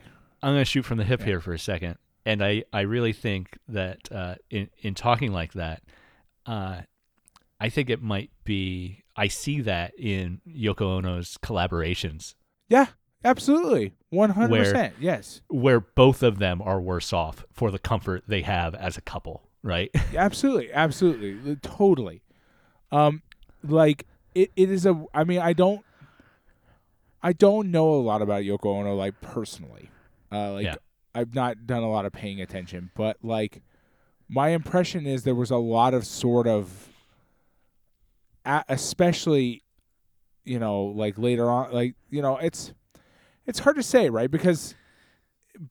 [0.43, 1.25] I'm going to shoot from the hip Yeah.
[1.25, 5.53] here for a second, and I, I really think that uh, in in talking like
[5.53, 5.81] that,
[6.45, 6.81] uh,
[7.59, 9.01] I think it might be.
[9.15, 12.35] I see that in Yoko Ono's collaborations,
[12.69, 12.87] Yeah,
[13.23, 13.93] absolutely.
[14.13, 14.93] 100%.
[14.99, 15.41] Yes.
[15.49, 19.49] where both of them are worse off for the comfort they have as a couple,
[19.63, 19.89] right?
[20.15, 22.21] absolutely absolutely totally
[22.91, 23.21] um
[23.63, 24.05] like
[24.35, 25.83] it, it is a i mean i don't
[27.23, 29.89] i don't know a lot about yoko ono like personally
[30.31, 30.75] uh like Yeah.
[31.15, 33.61] i've not done a lot of paying attention but like
[34.29, 36.89] my impression is there was a lot of sort of
[38.45, 39.63] especially
[40.43, 42.73] you know like later on like you know it's
[43.47, 44.75] it's hard to say right because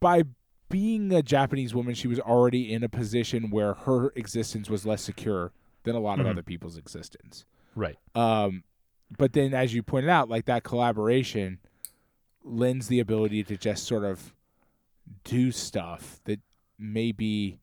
[0.01, 0.23] by
[0.71, 5.03] being a Japanese woman, she was already in a position where her existence was less
[5.03, 5.53] secure
[5.85, 6.31] than a lot of Mhm.
[6.31, 7.45] other people's existence.
[7.77, 7.97] right.
[8.15, 8.65] Um,
[9.17, 11.59] but then, as you pointed out, like that collaboration
[12.43, 14.35] lends the ability to just sort of
[15.25, 16.41] do stuff that
[16.79, 17.59] maybe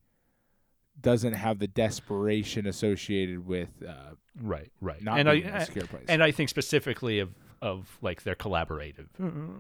[1.02, 4.72] doesn't have the desperation associated with uh, Right.
[4.80, 5.02] Right.
[5.04, 6.06] not and I, a secure place.
[6.08, 7.30] and I think specifically of
[7.62, 9.08] of like their collaborative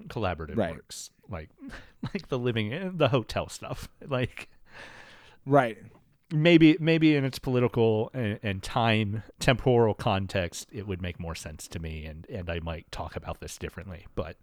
[0.07, 0.73] collaborative Right.
[0.73, 1.49] works, like
[2.13, 4.49] like the living the hotel stuff, like.
[5.45, 5.77] right.
[6.31, 11.67] maybe maybe in its political and, and time temporal context it would make more sense
[11.67, 14.37] to me and and I might talk about this differently but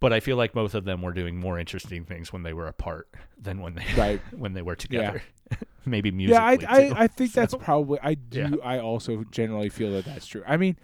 [0.00, 2.66] but I feel like both of them were doing more interesting things when they were
[2.66, 3.08] apart
[3.40, 4.20] than when they Right.
[4.36, 5.22] when they were together
[5.86, 6.34] maybe music.
[6.34, 6.92] Yeah, I, I.
[7.04, 7.98] I think that's probably.
[8.02, 8.58] I do.
[8.60, 8.64] Yeah.
[8.64, 10.42] I also generally feel that that's true.
[10.46, 10.76] I mean,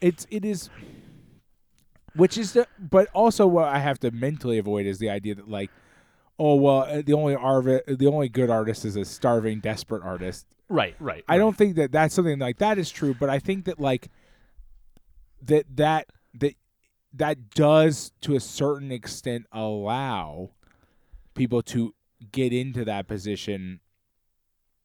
[0.00, 0.70] it's it is,
[2.14, 5.48] which is the, but also what I have to mentally avoid is the idea that
[5.48, 5.70] like,
[6.38, 10.46] oh well, uh, the only arv- the only good artist is a starving, desperate artist.
[10.70, 13.66] right right I don't think that that's something like that is true, but I think
[13.66, 14.08] that like
[15.42, 16.54] that that that
[17.12, 20.50] that does to a certain extent allow
[21.34, 21.94] people to
[22.32, 23.80] get into that position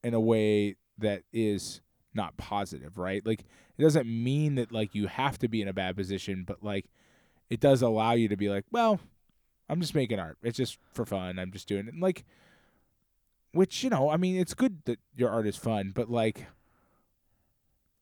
[0.04, 1.82] in a way that is
[2.14, 3.26] not positive, right?
[3.26, 3.44] Like
[3.78, 6.86] it doesn't mean that like you have to be in a bad position, but like
[7.50, 9.00] it does allow you to be like, well,
[9.70, 10.38] I'm just making art.
[10.44, 11.40] It's just for fun.
[11.40, 11.94] I'm just doing it.
[11.94, 12.24] And like
[13.54, 16.48] which, you know, I mean, it's good that your art is fun, but like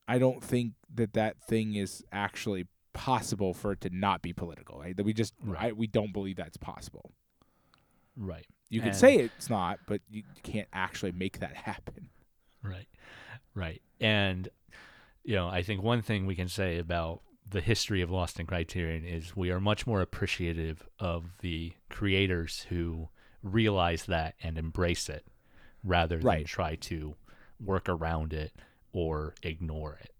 [0.07, 4.79] I don't think that that thing is actually possible for it to not be political.
[4.79, 4.95] Right?
[4.95, 5.69] That we just Right.
[5.69, 7.11] I, we don't believe that's possible.
[8.17, 12.09] right You could And- say it's not, but you can't actually make that happen.
[12.63, 12.87] Right.
[13.55, 13.81] Right.
[13.99, 14.49] And
[15.23, 18.45] you know, I think one thing we can say about the history of Lost in
[18.47, 23.09] Criterion is we are much more appreciative of the creators who
[23.43, 25.25] realize that and embrace it
[25.83, 26.45] rather than Right.
[26.45, 27.15] try to
[27.59, 28.53] work around it
[28.93, 30.10] or ignore it.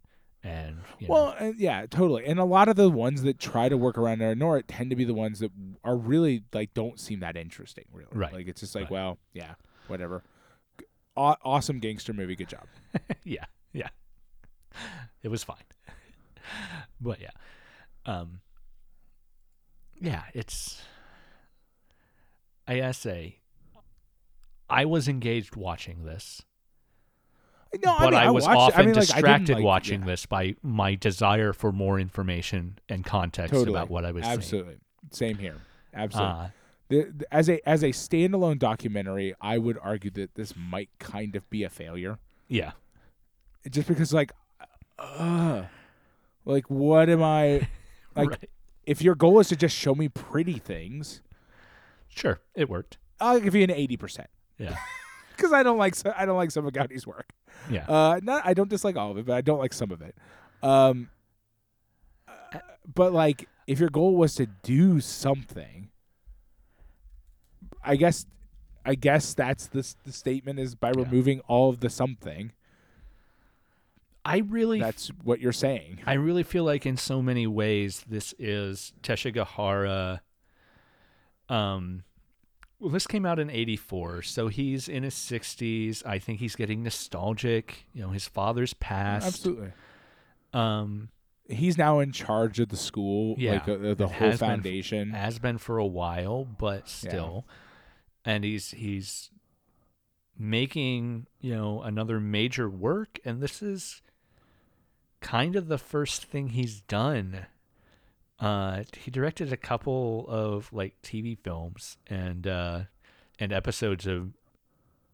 [0.43, 2.25] And you know, Well, uh, yeah, totally.
[2.25, 4.67] And a lot of the ones that try to work around it or ignore it
[4.67, 5.51] tend to be the ones that
[5.83, 7.85] are really like don't seem that interesting.
[7.91, 8.33] Really, Right.
[8.33, 8.91] Like it's just like, Right.
[8.91, 9.53] well, yeah,
[9.87, 10.23] whatever.
[11.15, 12.35] Aw- awesome gangster movie.
[12.35, 12.65] Good job.
[13.23, 13.89] yeah, yeah.
[15.21, 15.57] It was fine.
[17.01, 17.29] but yeah.
[18.05, 18.39] Um
[19.99, 20.81] yeah, it's
[22.67, 23.39] I say
[24.69, 26.41] I was engaged watching this,
[27.83, 30.07] No, but I, I, mean, was watched often I mean, like, distracted like- watching yeah,
[30.07, 33.71] this by my desire for more information and context Totally.
[33.71, 34.33] about what I was seeing.
[34.37, 34.75] Absolutely,
[35.11, 35.55] same here.
[35.93, 36.33] Absolutely.
[36.33, 36.47] Uh,
[36.89, 41.35] The, the- as a as a standalone documentary, I would argue that this might kind
[41.37, 42.19] of be a failure,
[42.49, 42.71] yeah.
[43.69, 44.33] just because like,
[44.99, 45.63] uh,
[46.43, 47.67] like what am I?
[48.13, 48.49] Like, right.
[48.85, 51.21] if your goal is to just show me pretty things,
[52.09, 52.97] Sure, it worked.
[53.21, 54.75] I'll give you an eighty percent Yeah.
[55.41, 57.29] Because I don't like I don't like some of Gaudi's work.
[57.69, 57.85] Yeah.
[57.87, 60.15] Uh, not I don't dislike all of it, but I don't like some of it.
[60.63, 61.09] Um,
[62.93, 65.89] but like if your goal was to do something,
[67.83, 68.25] I guess
[68.85, 71.03] I guess that's the the statement is by Yeah.
[71.03, 72.51] removing all of the something.
[74.23, 75.99] I really That's what you're saying.
[76.05, 80.19] I really feel like in so many ways this is Teshigahara.
[81.49, 82.03] Um,
[82.81, 86.05] well, this came out in '84, so he's in his 60s.
[86.05, 87.85] I think he's getting nostalgic.
[87.93, 89.27] You know, his father's passed.
[89.27, 89.71] Absolutely.
[90.53, 91.09] Um,
[91.49, 95.09] He's now in charge of the school, Yeah, like uh, the whole has been foundation.
[95.11, 97.45] has been for a while, but still,
[98.23, 99.31] and he's he's
[100.37, 104.01] making you know another major work, and this is
[105.19, 107.47] kind of the first thing he's done.
[108.41, 112.81] Uh, he directed a couple of like TV films and uh,
[113.39, 114.31] and episodes of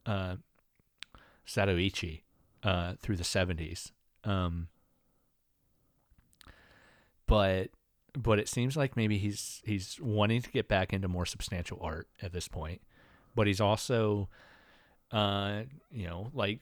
[0.06, 0.36] uh,
[1.46, 2.22] Zatoichi
[2.62, 3.92] uh, through the seventies.
[4.24, 4.68] Um,
[7.26, 7.68] but
[8.16, 12.08] but it seems like maybe he's he's wanting to get back into more substantial art
[12.22, 12.80] at this point.
[13.34, 14.30] But he's also,
[15.12, 16.60] uh, you know, like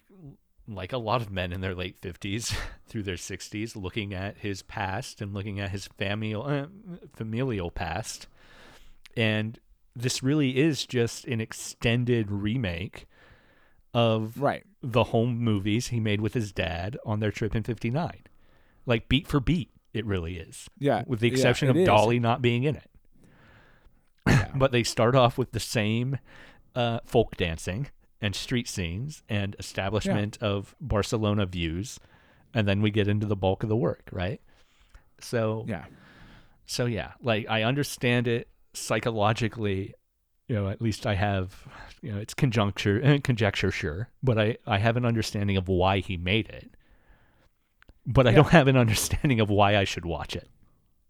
[0.69, 2.55] like a lot of men in their late fifties
[2.87, 6.67] through their sixties, looking at his past and looking at his familial uh,
[7.15, 8.27] familial past,
[9.17, 9.59] and
[9.95, 13.07] this really is just an extended remake
[13.95, 14.65] of right.
[14.83, 18.25] the home movies he made with his dad on their trip in 59
[18.85, 21.03] like beat for beat it really is Yeah.
[21.07, 21.89] with the exception it of is.
[21.89, 22.91] Dalí not being in it
[24.29, 24.51] Yeah.
[24.55, 26.19] but they start off with the same
[26.75, 27.89] uh, folk dancing
[28.21, 31.99] and street scenes and establishment of barcelona views
[32.55, 34.41] and then we get into the bulk of the work right
[35.21, 35.85] so yeah.
[36.67, 39.95] so yeah, like I understand it psychologically.
[40.49, 41.67] You know, at least I have,
[42.03, 45.99] you know, it's conjuncture and conjecture, sure, but I I have an understanding of why
[46.01, 46.71] he made it.
[48.07, 48.37] But I Yeah.
[48.37, 50.49] don't have an understanding of why I should watch it.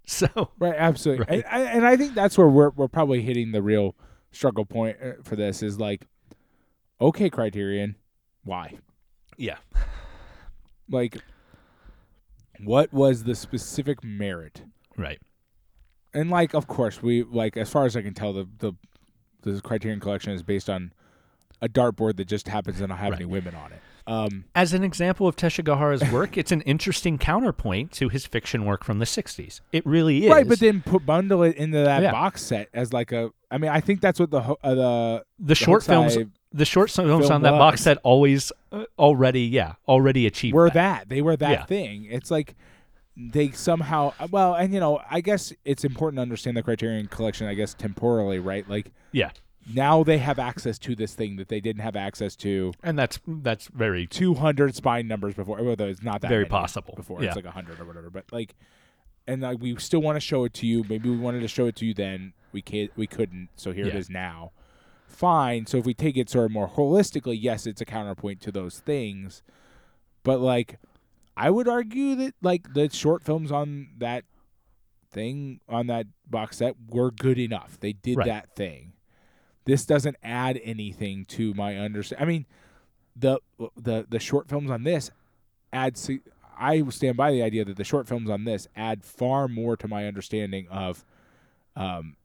[0.07, 1.45] So Right, absolutely, Right.
[1.51, 3.95] And, I- and I think that's where we're we're probably hitting the real
[4.31, 6.07] struggle point uh, for this is like,
[7.01, 7.97] okay, Criterion,
[8.45, 8.75] why?
[9.37, 9.57] yeah,
[10.89, 11.19] Like,
[12.61, 14.63] what was the specific merit?
[14.97, 15.21] right,
[16.15, 18.73] And like, of course, we like as far as I can tell, the the
[19.43, 20.93] the Criterion collection is based on
[21.63, 23.21] a dartboard that just happens to not have Right.
[23.21, 23.81] any women on it.
[24.09, 28.85] Um, as an example of Teshigahara's work, it's an interesting counterpoint to his fiction work
[28.85, 29.61] from the '60s.
[29.73, 32.13] It really is, right, but then put bundle it into that Yeah.
[32.13, 33.31] box set as like a.
[33.51, 36.17] I mean, I think that's what the uh, the the short films,
[36.57, 40.69] the short films film on that box set always uh, already, yeah, already achieved were
[40.71, 40.75] that.
[40.75, 41.09] that.
[41.09, 41.65] They were that Yeah.
[41.67, 42.07] thing.
[42.11, 42.55] It's like
[43.17, 47.47] they somehow well, and you know, I guess it's important to understand the Criterion collection.
[47.47, 48.69] I guess temporally, right?
[48.69, 49.31] Like Yeah,
[49.73, 53.19] now they have access to this thing that they didn't have access to and that's
[53.27, 55.59] that's very 200 spine numbers before.
[55.61, 56.95] Although it's not that Very possible.
[56.97, 57.21] before.
[57.23, 57.29] Yeah.
[57.29, 58.11] It's like 100 or whatever.
[58.11, 58.55] But like,
[59.27, 60.85] and like we still want to show it to you.
[60.89, 62.33] Maybe we wanted to show it to you then.
[62.53, 62.91] We can't.
[62.97, 63.49] We couldn't.
[63.57, 63.99] So here it Yeah.
[64.01, 64.53] is now.
[65.07, 65.67] Fine.
[65.67, 68.79] So if we take it sort of more holistically, yes, it's a counterpoint to those
[68.81, 69.43] things.
[70.23, 70.79] But like,
[71.37, 74.25] I would argue that like the short films on that
[75.11, 77.79] thing on that box set were good enough.
[77.81, 78.27] They did Right.
[78.27, 78.93] that thing.
[79.65, 82.23] This doesn't add anything to my understand.
[82.23, 82.47] I mean,
[83.15, 83.41] the
[83.77, 85.11] the the short films on this
[85.73, 85.99] add.
[86.59, 89.87] I stand by the idea that the short films on this add far more to
[89.89, 91.05] my understanding of
[91.77, 92.17] um,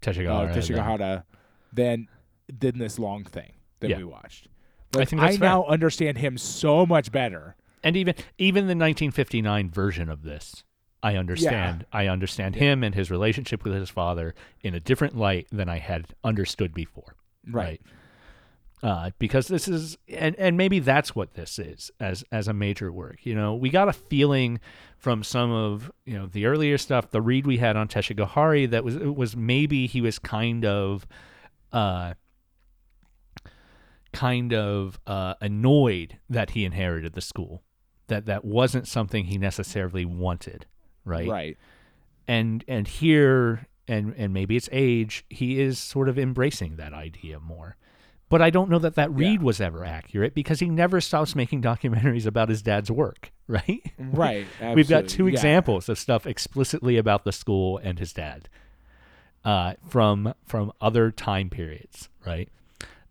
[0.00, 0.50] Teshigahara.
[0.50, 1.24] uh, Teshigahara
[1.72, 2.06] than
[2.48, 3.98] than this long thing that Yeah.
[3.98, 4.48] we watched.
[4.96, 5.48] I think that's fair.
[5.48, 7.56] now understand him so much better.
[7.82, 10.64] and even even the 1959 version of this
[11.02, 15.46] i understand i understand him and his relationship with his father in a different light
[15.52, 17.14] than i had understood before
[17.50, 17.82] Right.
[18.82, 22.90] uh, because this is and and maybe that's what this is as as a major
[22.92, 24.60] work you know we got a feeling
[24.96, 28.82] from some of you know the earlier stuff the read we had on Teshigahara that
[28.84, 31.06] was it was maybe he was kind of
[31.72, 32.14] uh
[34.14, 37.62] kind of uh, annoyed that he inherited the school.
[38.08, 40.66] That that wasn't something he necessarily wanted
[41.04, 41.28] right?
[41.28, 41.58] Right.
[42.26, 47.38] and and here and and maybe it's age he is sort of embracing that idea
[47.40, 47.76] more.
[48.30, 51.62] But i don't know that that read was ever accurate because he never stops making
[51.62, 53.82] documentaries about his dad's work right?
[53.98, 54.46] Right.
[54.74, 55.32] we've got two Yeah.
[55.34, 58.48] examples of stuff explicitly about the school and his dad
[59.44, 62.48] uh, from from other time periods right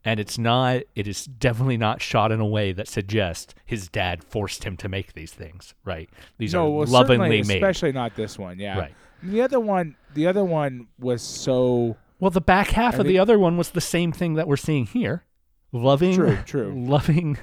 [0.05, 4.23] and it's not it is definitely not shot in a way that suggests his dad
[4.23, 8.15] forced him to make these things right these no, are well, lovingly made especially not
[8.15, 8.59] this one.
[8.59, 8.77] Yeah.
[8.77, 8.93] Right.
[9.21, 13.19] The other one, the other one was so Well, the back half I of the
[13.19, 15.23] other one was the same thing that we're seeing here.
[15.71, 16.73] Loving, True, true.
[16.87, 17.37] loving,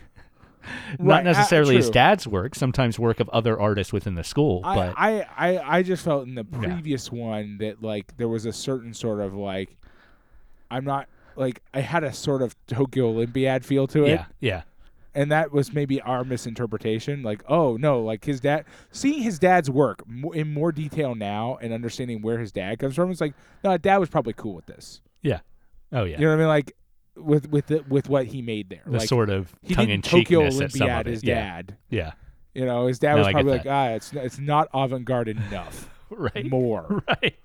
[0.99, 4.61] Not Right, uh, necessarily his dad's work, sometimes work of other artists within the school,
[4.63, 8.45] I, but I, I, I just felt in the previous one that like there was
[8.45, 9.77] a certain sort of like
[10.71, 11.09] I'm not
[11.41, 14.11] like I had a sort of Tokyo Olympiad feel to it.
[14.11, 14.63] yeah, yeah.
[15.15, 19.69] and that was maybe our misinterpretation like oh no like his dad seeing his dad's
[19.71, 23.35] work mo- in more detail now and understanding where his dad comes from it's like
[23.65, 25.41] no dad was probably cool with this Yeah.
[25.93, 26.19] Oh yeah.
[26.19, 26.73] you know what i mean like
[27.17, 30.01] with with the, with what he made there the like sort of he tongue in
[30.03, 31.35] Tokyo cheekness at some Olympiad his yeah.
[31.35, 32.13] dad Yeah.
[32.55, 33.71] you know his dad No, was I probably like that.
[33.73, 36.49] ah it's it's not avant-garde enough Right.
[36.49, 37.37] more Right.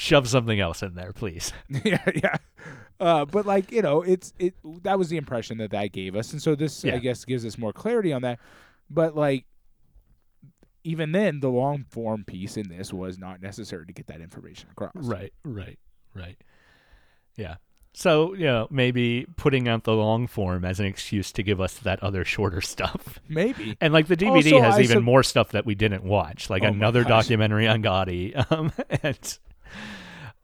[0.00, 1.52] Shove something else in there, please.
[1.84, 2.36] yeah yeah
[2.98, 6.32] uh, but like you know it's it that was the impression that that gave us
[6.32, 6.94] and so this Yeah.
[6.94, 8.38] i guess gives us more clarity on that
[8.90, 9.44] but like
[10.84, 14.68] even then the long form piece in this was not necessary to get that information
[14.70, 15.78] across Right, right,
[16.14, 16.36] right.
[17.36, 17.56] Yeah.
[17.92, 21.74] So, you know, maybe putting out the long form as an excuse to give us
[21.80, 23.18] that other shorter stuff.
[23.28, 26.04] maybe And like the DVD Also, has I even sup- more stuff that we didn't
[26.04, 28.32] watch, like Oh another documentary on Gaudi.
[28.50, 28.72] Um,
[29.02, 29.38] and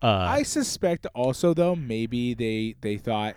[0.03, 3.35] uh, i suspect also though maybe they they thought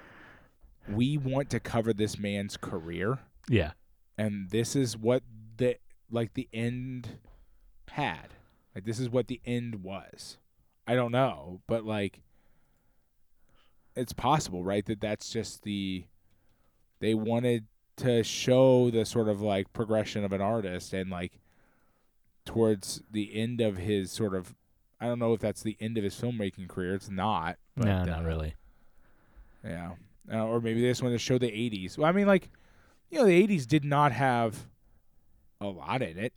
[0.87, 3.19] we want to cover this man's career.
[3.47, 3.71] Yeah,
[4.17, 5.23] and this is what
[5.57, 5.77] the
[6.11, 7.19] like the end
[7.89, 8.33] had.
[8.75, 10.37] Like this is what the end was.
[10.87, 12.21] I don't know but like
[13.95, 16.05] it's possible right that that's just the
[16.99, 17.67] they wanted
[17.97, 21.39] to show the sort of like progression of an artist and like
[22.43, 24.55] towards the end of his sort of
[25.01, 27.97] i don't know if that's the end of his filmmaking career it's not but, no,
[27.97, 28.55] uh, not really.
[29.63, 29.91] yeah.
[30.31, 31.97] Uh, or maybe they just want to show the 80s.
[31.97, 32.49] Well, I mean, like,
[33.09, 34.67] you know, the 80s did not have
[35.59, 36.33] a lot in it.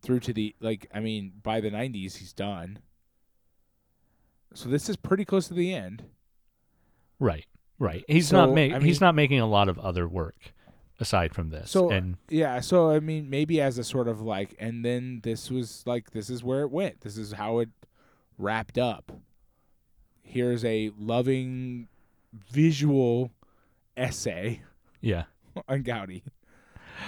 [0.00, 2.78] Through to the, like, I mean, by the 90s, he's done.
[4.54, 6.04] So this is pretty close to the end.
[7.18, 7.44] Right,
[7.78, 8.04] right.
[8.08, 10.53] He's So, not ma- I he's not making a lot of other work
[11.00, 11.70] aside from this.
[11.70, 12.60] So, and Yeah.
[12.60, 16.30] So, I mean, maybe as a sort of like, and then this was like, this
[16.30, 17.00] is where it went.
[17.00, 17.70] This is how it
[18.38, 19.12] wrapped up.
[20.22, 21.88] Here's a loving
[22.32, 23.30] visual
[23.96, 24.60] essay
[25.04, 25.24] yeah,
[25.68, 26.22] on Gaudi.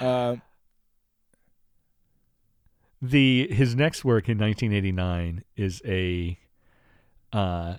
[0.00, 0.42] Um,
[3.00, 6.38] the his next work in 1989 is a
[7.32, 7.76] uh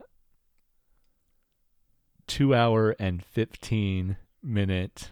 [2.28, 5.12] 2 hour and 15 minute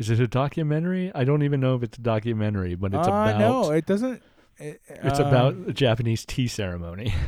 [0.00, 1.12] Is it a documentary?
[1.14, 4.22] I don't even know if it's a documentary, but it's uh, about no, it doesn't.
[4.56, 7.14] It, it's um, about a Japanese tea ceremony.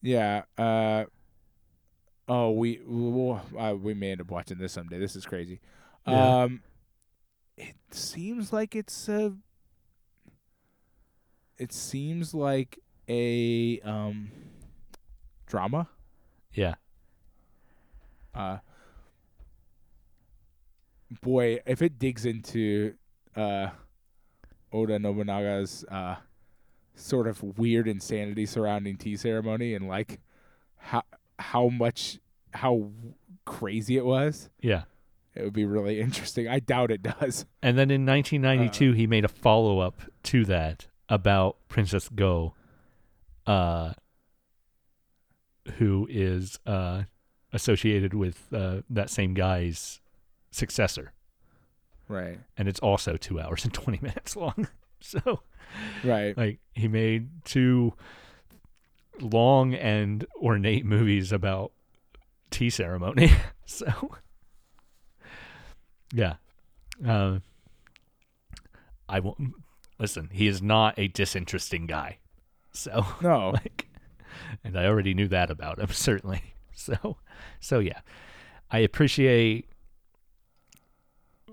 [0.00, 0.42] Yeah.
[0.56, 1.06] Uh,
[2.28, 4.96] oh, we we, uh, we may end up watching this someday.
[4.96, 5.60] This is crazy.
[6.06, 6.42] Yeah.
[6.42, 6.62] Um,
[7.56, 9.32] it seems like it's a.
[11.58, 14.30] It seems like a um.
[15.46, 15.88] Drama.
[16.52, 16.74] yeah.
[18.34, 18.58] Uh.
[21.22, 22.94] Boy, if it digs into
[23.34, 23.68] uh,
[24.72, 26.16] Oda Nobunaga's uh,
[26.94, 30.20] sort of weird insanity surrounding tea ceremony and like
[30.76, 31.02] how
[31.38, 32.18] how much
[32.52, 32.90] how
[33.44, 34.82] crazy it was, Yeah.
[35.34, 36.48] it would be really interesting.
[36.48, 37.46] I doubt it does.
[37.62, 42.54] And then in 1992, he made a follow up to that about Princess Go,
[43.46, 43.92] uh,
[45.76, 47.04] who is uh,
[47.52, 50.00] associated with uh, that same guy's
[50.50, 51.12] successor.
[52.08, 52.38] Right.
[52.56, 54.68] And it's also two hours and 20 minutes long.
[55.00, 55.42] so,
[56.02, 56.36] Right.
[56.36, 57.92] like, he made two
[59.20, 61.72] long and ornate movies about
[62.50, 63.30] tea ceremony.
[63.66, 64.16] so,
[66.12, 66.34] yeah.
[67.06, 67.38] Uh,
[69.08, 69.54] I won't
[69.98, 70.30] listen.
[70.32, 72.18] He is not a disinteresting guy.
[72.72, 73.50] So, No.
[73.50, 73.86] like,
[74.64, 76.54] and I already knew that about him, certainly.
[76.74, 77.16] So,
[77.60, 78.00] so yeah,
[78.70, 79.67] I appreciate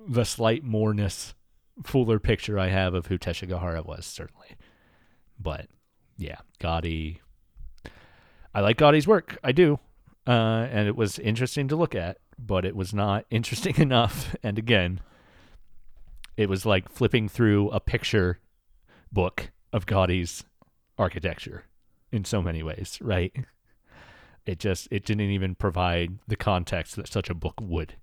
[0.07, 1.33] the slight moreness,
[1.83, 4.55] fuller picture I have of who Teshigahara was, certainly.
[5.39, 5.67] But
[6.17, 7.19] yeah, Gaudi.
[8.53, 9.37] I like Gaudi's work.
[9.43, 9.79] I do.
[10.27, 14.35] Uh, and it was interesting to look at, but it was not interesting enough.
[14.43, 15.01] And again,
[16.37, 18.39] it was like flipping through a picture
[19.11, 20.43] book of Gaudi's
[20.97, 21.65] architecture
[22.11, 23.33] in so many ways, right?
[24.45, 27.95] It just it didn't even provide the context that such a book would,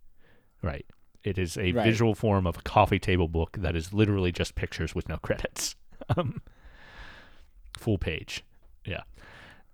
[0.63, 0.87] right?
[1.25, 1.85] It is a Right.
[1.85, 5.77] visual form of a coffee table book that is literally just pictures with no credits.
[6.17, 6.43] Um,
[7.79, 8.43] full page.
[8.85, 9.03] Yeah.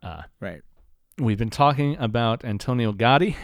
[0.03, 0.61] Uh, Right.
[1.19, 3.35] we've been talking about Antonio Gaudi,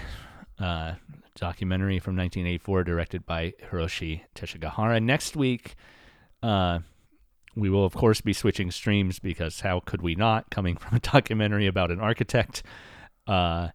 [0.59, 0.95] uh,
[1.35, 5.03] documentary from 1984 directed by Hiroshi Teshigahara.
[5.03, 5.75] Next week,
[6.43, 6.81] uh,
[7.57, 11.01] we will, of course, be switching streams because how could we not, coming from a
[11.13, 12.63] documentary about an architect?
[13.27, 13.69] Uh,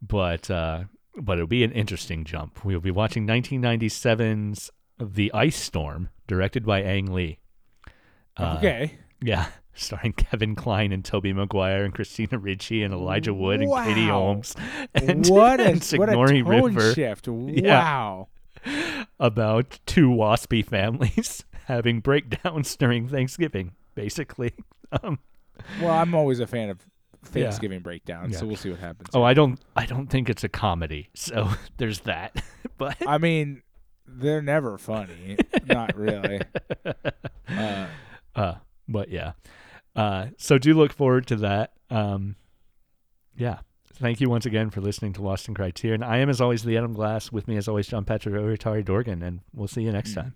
[0.00, 0.84] but uh,
[1.16, 2.64] but it'll be an interesting jump.
[2.64, 7.38] We'll be watching 1997's The Ice Storm, directed by Ang Lee.
[8.36, 8.98] Uh, okay.
[9.22, 14.08] Yeah, starring Kevin Kline and Tobey Maguire and Christina Ricci and Elijah Wood and Katie
[14.08, 14.54] Holmes
[14.94, 17.28] and, what a and what a tone River shift!
[17.28, 18.28] Wow.
[19.18, 24.52] about two waspy families having breakdowns during Thanksgiving, basically.
[25.02, 25.18] Um,
[25.80, 26.80] Well, I'm always a fan of
[27.22, 28.48] Thanksgiving breakdowns, so Yeah.
[28.48, 29.08] we'll see what happens.
[29.14, 32.42] oh, I don't, I don't think it's a comedy, so there's that.
[32.78, 33.62] but I mean,
[34.06, 35.36] they're never funny.
[35.66, 36.40] Not really.
[37.48, 37.86] Uh,
[38.36, 38.54] Uh,
[38.88, 39.32] but yeah.
[39.96, 41.72] Uh, so do look forward to that.
[41.90, 42.36] Um,
[43.36, 43.58] yeah.
[43.94, 46.02] Thank you once again for listening to Lost in Criterion.
[46.02, 47.30] I am, as always, the Adam Glass.
[47.32, 50.34] With me, as always, John Patrick Oritari Dorgan, and we'll see you next time.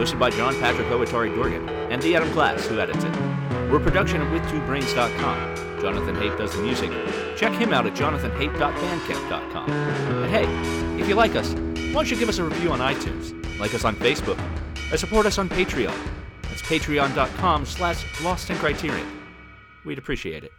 [0.00, 3.14] Hosted by John Patrick Owatari Dorgan and the Adam Class, who edits it.
[3.70, 5.80] We're a production of with2brains.com.
[5.82, 6.90] Jonathan Haidt does the music.
[7.36, 9.70] Check him out at jonathanhaidt.bandcamp.com.
[9.70, 13.34] And hey, if you like us, why don't you give us a review on iTunes,
[13.58, 14.40] like us on Facebook,
[14.90, 15.94] or support us on Patreon.
[16.44, 19.06] That's patreon.com slash lost in criterion.
[19.84, 20.52] We'd appreciate it.